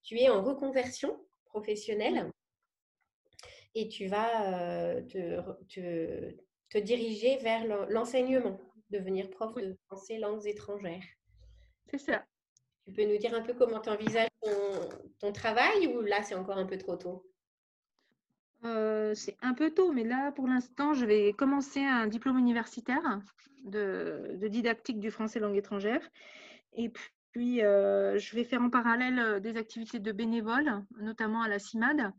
tu 0.03 0.19
es 0.19 0.27
en 0.27 0.43
reconversion 0.43 1.17
professionnelle 1.45 2.29
et 3.75 3.87
tu 3.87 4.07
vas 4.07 5.01
te, 5.03 5.39
te, 5.69 6.35
te 6.69 6.77
diriger 6.77 7.37
vers 7.37 7.65
l'enseignement, 7.87 8.59
devenir 8.89 9.29
prof 9.29 9.55
de 9.55 9.77
français 9.87 10.17
langues 10.17 10.45
étrangères. 10.45 11.05
C'est 11.89 11.97
ça. 11.97 12.25
Tu 12.85 12.93
peux 12.93 13.05
nous 13.05 13.17
dire 13.17 13.33
un 13.33 13.41
peu 13.41 13.53
comment 13.53 13.79
tu 13.79 13.89
envisages 13.89 14.29
ton, 15.19 15.31
travail 15.31 15.87
ou 15.87 16.01
là, 16.01 16.23
c'est 16.23 16.35
encore 16.35 16.57
un 16.57 16.65
peu 16.65 16.77
trop 16.77 16.95
tôt? 16.95 17.23
Euh, 18.63 19.13
C'est 19.15 19.37
un 19.41 19.53
peu 19.53 19.71
tôt, 19.71 19.91
mais 19.91 20.03
là, 20.03 20.31
pour 20.31 20.47
l'instant, 20.47 20.93
je 20.93 21.05
vais 21.05 21.33
commencer 21.33 21.83
un 21.83 22.07
diplôme 22.07 22.37
universitaire 22.37 23.21
de, 23.63 24.37
didactique 24.47 24.99
du 24.99 25.11
français 25.11 25.39
langue 25.39 25.57
étrangère. 25.57 26.01
Et 26.73 26.91
puis, 27.31 27.63
euh, 27.63 28.17
je 28.17 28.35
vais 28.35 28.43
faire 28.43 28.61
en 28.61 28.69
parallèle 28.69 29.19
euh, 29.19 29.39
des 29.39 29.57
activités 29.57 29.99
de 29.99 30.11
bénévoles, 30.11 30.83
notamment 30.99 31.41
à 31.43 31.47
la 31.47 31.59
CIMAD, 31.59 32.11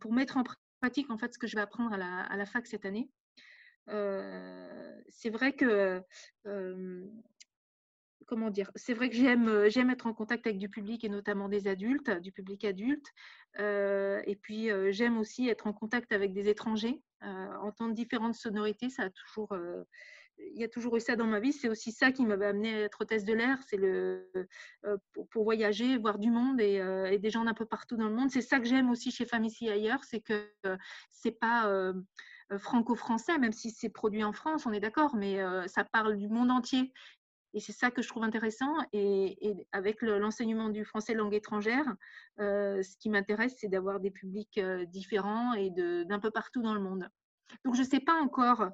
pour 0.00 0.12
mettre 0.12 0.36
en 0.36 0.44
pratique 0.80 1.10
en 1.10 1.18
fait 1.18 1.32
ce 1.32 1.38
que 1.38 1.46
je 1.46 1.56
vais 1.56 1.62
apprendre 1.62 1.92
à 1.92 2.36
la 2.36 2.46
fac 2.46 2.66
cette 2.66 2.84
année. 2.84 3.08
c'est 3.86 5.30
vrai 5.30 5.54
que 5.54 6.02
comment 8.28 8.50
dire, 8.50 8.70
c'est 8.76 8.94
vrai 8.94 9.08
que 9.08 9.16
j'aime, 9.16 9.48
euh, 9.48 9.70
j'aime 9.70 9.90
être 9.90 10.06
en 10.06 10.12
contact 10.12 10.46
avec 10.46 10.58
du 10.58 10.68
public 10.68 11.02
et 11.02 11.08
notamment 11.08 11.48
des 11.48 11.66
adultes, 11.66 12.10
du 12.20 12.30
public 12.30 12.64
adulte. 12.64 13.06
Euh, 13.58 14.20
et 14.26 14.36
puis 14.36 14.70
euh, 14.70 14.92
j'aime 14.92 15.18
aussi 15.18 15.48
être 15.48 15.66
en 15.66 15.72
contact 15.72 16.12
avec 16.12 16.32
des 16.32 16.48
étrangers, 16.48 17.02
entendre 17.62 17.94
différentes 17.94 18.34
sonorités. 18.34 18.90
Ça 18.90 19.04
a 19.04 19.10
toujours, 19.10 19.56
il 20.38 20.60
y 20.60 20.62
a 20.62 20.68
toujours 20.68 20.96
eu 20.96 21.00
ça 21.00 21.16
dans 21.16 21.26
ma 21.26 21.40
vie. 21.40 21.52
C'est 21.52 21.68
aussi 21.68 21.90
ça 21.90 22.12
qui 22.12 22.24
m'avait 22.24 22.46
amené 22.46 22.74
à 22.74 22.80
être 22.82 23.00
hôtesse 23.00 23.24
de 23.24 23.32
l'air, 23.32 23.58
c'est 23.66 23.78
le 23.78 24.30
pour, 25.30 25.42
voyager, 25.42 25.96
voir 25.96 26.18
du 26.18 26.30
monde 26.30 26.60
et, 26.60 27.18
des 27.18 27.30
gens 27.30 27.44
d'un 27.44 27.54
peu 27.54 27.66
partout 27.66 27.96
dans 27.96 28.08
le 28.08 28.14
monde. 28.14 28.30
C'est 28.30 28.42
ça 28.42 28.60
que 28.60 28.66
j'aime 28.66 28.90
aussi 28.90 29.10
chez 29.10 29.24
Femmes 29.24 29.46
ici 29.46 29.68
ailleurs, 29.68 30.04
c'est 30.04 30.20
que 30.20 30.48
c'est 31.10 31.36
pas 31.40 31.92
franco-français, 32.56 33.36
même 33.38 33.52
si 33.52 33.72
c'est 33.72 33.90
produit 33.90 34.22
en 34.22 34.32
France, 34.32 34.64
on 34.64 34.72
est 34.72 34.80
d'accord, 34.80 35.16
mais 35.16 35.38
ça 35.66 35.82
parle 35.82 36.16
du 36.16 36.28
monde 36.28 36.52
entier. 36.52 36.92
Et 37.54 37.60
c'est 37.60 37.72
ça 37.72 37.90
que 37.90 38.02
je 38.02 38.08
trouve 38.08 38.24
intéressant. 38.24 38.74
Et, 38.92 39.66
avec 39.72 40.02
l'enseignement 40.02 40.68
du 40.68 40.84
français 40.84 41.14
langue 41.14 41.34
étrangère, 41.34 41.86
ce 42.38 42.96
qui 42.98 43.10
m'intéresse, 43.10 43.56
c'est 43.58 43.68
d'avoir 43.68 44.00
des 44.00 44.10
publics 44.10 44.60
différents 44.88 45.54
et 45.54 45.70
d'un 45.70 46.20
peu 46.20 46.30
partout 46.30 46.62
dans 46.62 46.74
le 46.74 46.80
monde. 46.80 47.08
Donc, 47.64 47.74
je 47.74 47.82
ne 47.82 47.86
sais 47.86 48.00
pas 48.00 48.20
encore 48.20 48.68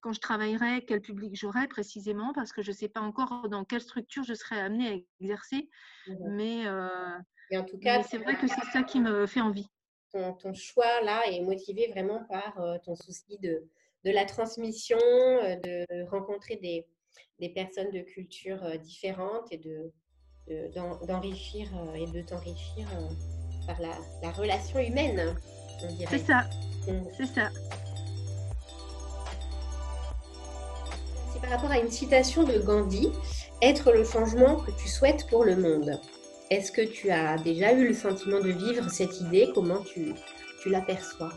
quand 0.00 0.12
je 0.12 0.20
travaillerai 0.20 0.84
quel 0.84 1.00
public 1.00 1.34
j'aurai 1.34 1.66
précisément, 1.66 2.32
parce 2.32 2.52
que 2.52 2.62
je 2.62 2.70
ne 2.70 2.76
sais 2.76 2.88
pas 2.88 3.00
encore 3.00 3.48
dans 3.48 3.64
quelle 3.64 3.80
structure 3.80 4.22
je 4.22 4.34
serai 4.34 4.60
amenée 4.60 4.88
à 4.88 4.96
exercer. 5.20 5.68
Mmh 6.06 6.14
mais, 6.30 6.68
en 7.56 7.64
tout 7.64 7.78
cas, 7.78 8.02
c'est 8.02 8.18
vrai 8.18 8.36
que 8.36 8.46
c'est 8.46 8.72
ça 8.72 8.82
qui 8.82 9.00
me 9.00 9.26
fait 9.26 9.40
envie. 9.40 9.68
Ton, 10.12 10.54
choix 10.54 11.00
là 11.02 11.22
est 11.30 11.40
motivé 11.40 11.88
vraiment 11.88 12.24
par 12.24 12.58
ton 12.84 12.94
souci 12.94 13.38
de, 13.38 13.66
de 14.04 14.10
la 14.10 14.24
transmission, 14.24 14.98
de 14.98 16.08
rencontrer 16.10 16.56
des, 16.56 16.86
des 17.40 17.48
personnes 17.48 17.90
de 17.92 18.00
cultures 18.00 18.78
différentes 18.80 19.52
et 19.52 19.58
de, 19.58 19.92
d'enrichir 21.06 21.68
et 21.94 22.06
de 22.06 22.22
t'enrichir 22.22 22.86
par 23.66 23.80
la, 23.80 23.90
la, 24.22 24.30
relation 24.30 24.78
humaine. 24.80 25.36
C'est 26.08 26.18
ça. 26.18 26.44
Mmh. 26.86 26.92
C'est 27.16 27.26
ça. 27.26 27.48
C'est 31.32 31.40
par 31.40 31.50
rapport 31.50 31.70
à 31.70 31.78
une 31.78 31.90
citation 31.90 32.44
de 32.44 32.58
Gandhi, 32.58 33.10
être 33.62 33.92
le 33.92 34.04
changement 34.04 34.56
que 34.56 34.70
tu 34.72 34.88
souhaites 34.88 35.26
pour 35.28 35.44
le 35.44 35.56
monde. 35.56 36.00
Est-ce 36.50 36.72
que 36.72 36.80
tu 36.80 37.10
as 37.10 37.36
déjà 37.36 37.72
eu 37.72 37.86
le 37.88 37.94
sentiment 37.94 38.40
de 38.40 38.50
vivre 38.50 38.90
cette 38.90 39.20
idée? 39.20 39.50
Comment 39.54 39.82
tu, 39.82 40.14
tu 40.62 40.70
l'aperçois 40.70 41.32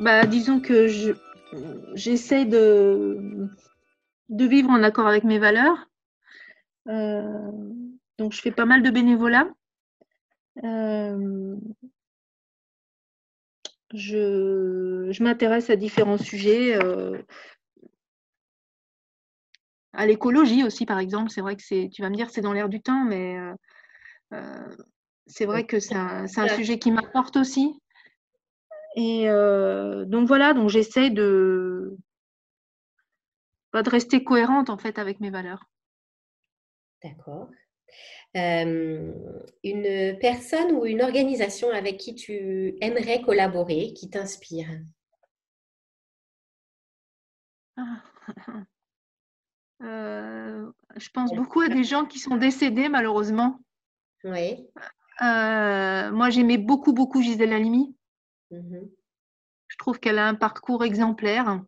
bah, 0.00 0.26
Disons 0.26 0.60
que 0.60 0.88
je, 0.88 1.12
j'essaie 1.94 2.44
de, 2.44 3.48
de 4.28 4.44
vivre 4.44 4.70
en 4.70 4.82
accord 4.82 5.06
avec 5.06 5.24
mes 5.24 5.38
valeurs. 5.38 5.88
Euh, 6.88 7.50
donc, 8.18 8.32
je 8.32 8.40
fais 8.40 8.50
pas 8.50 8.64
mal 8.64 8.82
de 8.82 8.90
bénévolat. 8.90 9.48
Euh, 10.64 11.56
je, 13.94 15.08
je 15.10 15.22
m'intéresse 15.22 15.70
à 15.70 15.76
différents 15.76 16.18
sujets. 16.18 16.76
Euh, 16.82 17.20
à 19.92 20.06
l'écologie 20.06 20.64
aussi, 20.64 20.86
par 20.86 20.98
exemple. 20.98 21.30
C'est 21.30 21.40
vrai 21.40 21.56
que 21.56 21.62
c'est, 21.62 21.90
tu 21.92 22.02
vas 22.02 22.10
me 22.10 22.16
dire, 22.16 22.30
c'est 22.30 22.40
dans 22.40 22.52
l'air 22.52 22.68
du 22.68 22.80
temps, 22.80 23.04
mais 23.04 23.36
c'est 25.26 25.46
vrai 25.46 25.64
que 25.66 25.80
c'est 25.80 25.96
un, 25.96 26.24
un, 26.24 26.48
sujet 26.48 26.78
qui 26.78 26.90
m'apporte 26.90 27.36
aussi. 27.36 27.79
Et 28.96 29.26
donc 30.06 30.26
voilà, 30.26 30.52
donc 30.52 30.68
j'essaie 30.68 31.10
de, 31.10 31.96
de 33.72 33.90
rester 33.90 34.24
cohérente 34.24 34.70
en 34.70 34.78
fait 34.78 34.98
avec 34.98 35.20
mes 35.20 35.30
valeurs. 35.30 35.64
D'accord. 37.02 37.48
une 38.34 40.18
personne 40.20 40.72
ou 40.72 40.86
une 40.86 41.02
organisation 41.02 41.70
avec 41.70 41.96
qui 41.96 42.14
tu 42.14 42.74
aimerais 42.80 43.22
collaborer, 43.22 43.92
qui 43.94 44.10
t'inspire? 44.10 44.68
Ah, 47.76 48.02
Je 49.80 51.08
pense 51.12 51.32
beaucoup 51.34 51.60
à 51.60 51.68
des 51.68 51.84
gens 51.84 52.04
qui 52.04 52.18
sont 52.18 52.36
décédés 52.36 52.88
malheureusement. 52.88 53.60
Oui. 54.24 54.68
moi 55.20 56.30
j'aimais 56.30 56.58
beaucoup 56.58 56.92
beaucoup 56.92 57.22
Gisèle 57.22 57.52
Halimi. 57.52 57.94
Mmh 58.50 58.86
je 59.70 59.76
trouve 59.76 60.00
qu'elle 60.00 60.18
a 60.18 60.26
un 60.26 60.34
parcours 60.34 60.84
exemplaire. 60.84 61.62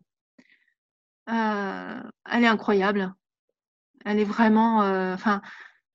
Euh, 1.29 2.01
elle 2.31 2.43
est 2.43 2.47
incroyable. 2.47 3.13
Elle 4.05 4.19
est 4.19 4.25
vraiment. 4.25 4.83
Euh, 4.83 5.13
enfin, 5.13 5.41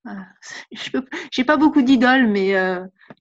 euh, 0.06 0.10
je 0.72 0.98
n'ai 1.36 1.44
pas 1.44 1.58
beaucoup 1.58 1.82
d'idoles, 1.82 2.26
mais, 2.26 2.54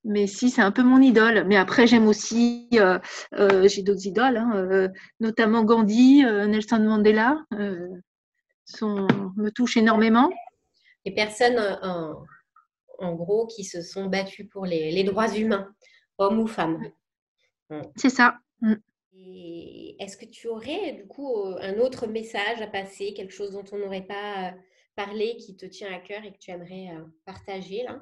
mais 0.03 0.25
si, 0.25 0.49
c'est 0.49 0.61
un 0.61 0.71
peu 0.71 0.83
mon 0.83 1.01
idole. 1.01 1.43
Mais 1.47 1.57
après, 1.57 1.85
j'aime 1.85 2.07
aussi. 2.07 2.69
J'ai 2.71 3.83
d'autres 3.83 4.07
idoles, 4.07 4.37
hein, 4.37 4.89
notamment 5.19 5.63
Gandhi, 5.63 6.23
Nelson 6.23 6.79
Mandela. 6.79 7.37
Sont, 8.69 9.07
me 9.37 9.49
touchent 9.49 9.77
énormément. 9.77 10.29
Les 11.05 11.13
personnes, 11.13 11.59
en, 11.83 12.23
en, 12.99 13.15
gros, 13.15 13.47
qui 13.47 13.63
se 13.63 13.81
sont 13.81 14.07
battues 14.07 14.45
pour 14.45 14.65
les, 14.65 14.91
les 14.91 15.05
droits 15.05 15.33
humains, 15.33 15.69
hommes 16.17 16.39
ou 16.39 16.47
femmes. 16.47 16.81
Mmh. 17.69 17.81
C'est 17.95 18.09
ça. 18.09 18.39
Mmh. 18.61 18.73
est-ce 19.99 20.17
que 20.17 20.25
tu 20.25 20.47
aurais 20.47 20.93
du 20.93 21.07
coup 21.07 21.35
un 21.61 21.77
autre 21.79 22.07
message 22.07 22.61
à 22.61 22.67
passer, 22.67 23.13
quelque 23.13 23.33
chose 23.33 23.51
dont 23.51 23.65
on 23.71 23.77
n'aurait 23.77 24.05
pas 24.05 24.53
parlé, 24.95 25.37
qui 25.37 25.55
te 25.55 25.65
tient 25.65 25.93
à 25.93 25.99
cœur 25.99 26.23
et 26.23 26.31
que 26.31 26.37
tu 26.39 26.51
aimerais 26.51 26.89
partager 27.25 27.83
là? 27.83 27.99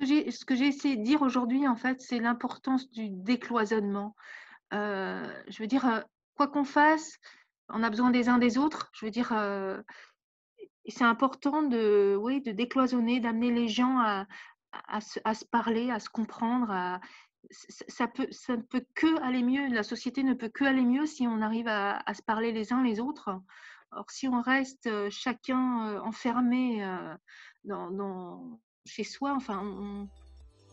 Ce 0.00 0.44
que 0.44 0.54
j'ai 0.54 0.66
essayé 0.66 0.96
de 0.96 1.02
dire 1.02 1.22
aujourd'hui, 1.22 1.66
en 1.66 1.76
fait, 1.76 2.00
c'est 2.00 2.20
l'importance 2.20 2.90
du 2.90 3.08
décloisonnement. 3.08 4.14
je 4.72 5.58
veux 5.58 5.66
dire, 5.66 6.04
quoi 6.36 6.48
qu'on 6.48 6.64
fasse, 6.64 7.18
on 7.68 7.82
a 7.82 7.90
besoin 7.90 8.10
des 8.10 8.28
uns 8.28 8.38
des 8.38 8.58
autres. 8.58 8.90
Je 8.94 9.04
veux 9.04 9.10
dire, 9.10 9.32
c'est 10.88 11.04
important 11.04 11.62
de, 11.62 12.16
oui, 12.20 12.40
de 12.40 12.52
décloisonner, 12.52 13.20
d'amener 13.20 13.50
les 13.50 13.68
gens 13.68 13.98
à, 13.98 14.26
à, 14.86 15.00
se, 15.00 15.44
parler, 15.44 15.90
à 15.90 16.00
se 16.00 16.08
comprendre. 16.08 17.00
ça, 17.50 18.06
peut, 18.08 18.28
ça 18.30 18.56
ne 18.56 18.62
peut 18.62 18.84
que 18.94 19.20
aller 19.22 19.42
mieux. 19.42 19.68
La 19.68 19.82
société 19.82 20.22
ne 20.22 20.34
peut 20.34 20.48
que 20.48 20.64
aller 20.64 20.84
mieux 20.84 21.06
si 21.06 21.26
on 21.26 21.42
arrive 21.42 21.68
à, 21.68 22.02
se 22.14 22.22
parler 22.22 22.52
les 22.52 22.72
uns 22.72 22.82
les 22.82 23.00
autres. 23.00 23.40
Or, 23.92 24.04
si 24.10 24.28
on 24.28 24.42
reste 24.42 24.86
euh, 24.86 25.08
chacun 25.10 25.86
euh, 25.86 26.00
enfermé 26.00 26.84
euh, 26.84 27.14
dans, 27.64 28.58
chez 28.84 29.04
soi, 29.04 29.32
enfin, 29.34 29.60
on 29.64 30.08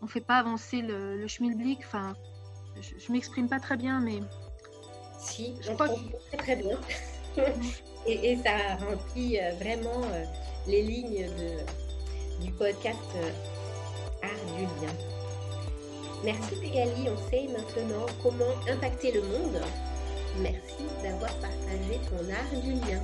ne 0.02 0.08
fait 0.08 0.22
pas 0.22 0.38
avancer 0.38 0.82
le, 0.82 1.18
le 1.18 1.28
schmilblick. 1.28 1.80
Enfin, 1.80 2.14
je, 2.82 3.08
ne 3.08 3.14
m'exprime 3.14 3.48
pas 3.48 3.60
très 3.60 3.78
bien, 3.78 4.02
mais. 4.02 4.20
Si, 5.18 5.56
je 5.62 5.72
crois 5.72 5.88
très 6.28 6.38
très 6.38 6.56
bien. 6.58 6.78
et, 8.06 8.32
et, 8.32 8.38
ça 8.38 8.76
remplit 8.76 9.38
vraiment 9.60 10.02
les 10.68 10.82
lignes 10.82 11.26
de, 11.26 12.44
du 12.46 12.52
podcast 12.52 13.16
du 14.58 14.64
lien. 14.64 14.94
Merci 16.24 16.56
Pégali, 16.56 17.08
on 17.10 17.30
sait 17.30 17.48
maintenant 17.52 18.06
comment 18.24 18.56
impacter 18.72 19.12
le 19.12 19.22
monde. 19.22 19.62
Merci 20.40 20.86
d'avoir 21.04 21.34
partagé 21.36 22.00
ton 22.10 22.18
art 22.30 22.62
du 22.62 22.74
lien. 22.74 23.00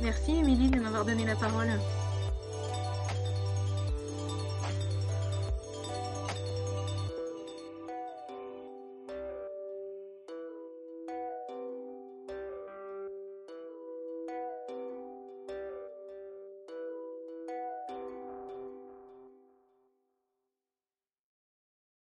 Merci 0.00 0.36
Émilie 0.36 0.70
de 0.70 0.80
m'avoir 0.80 1.04
donné 1.04 1.24
la 1.24 1.36
parole. 1.36 1.70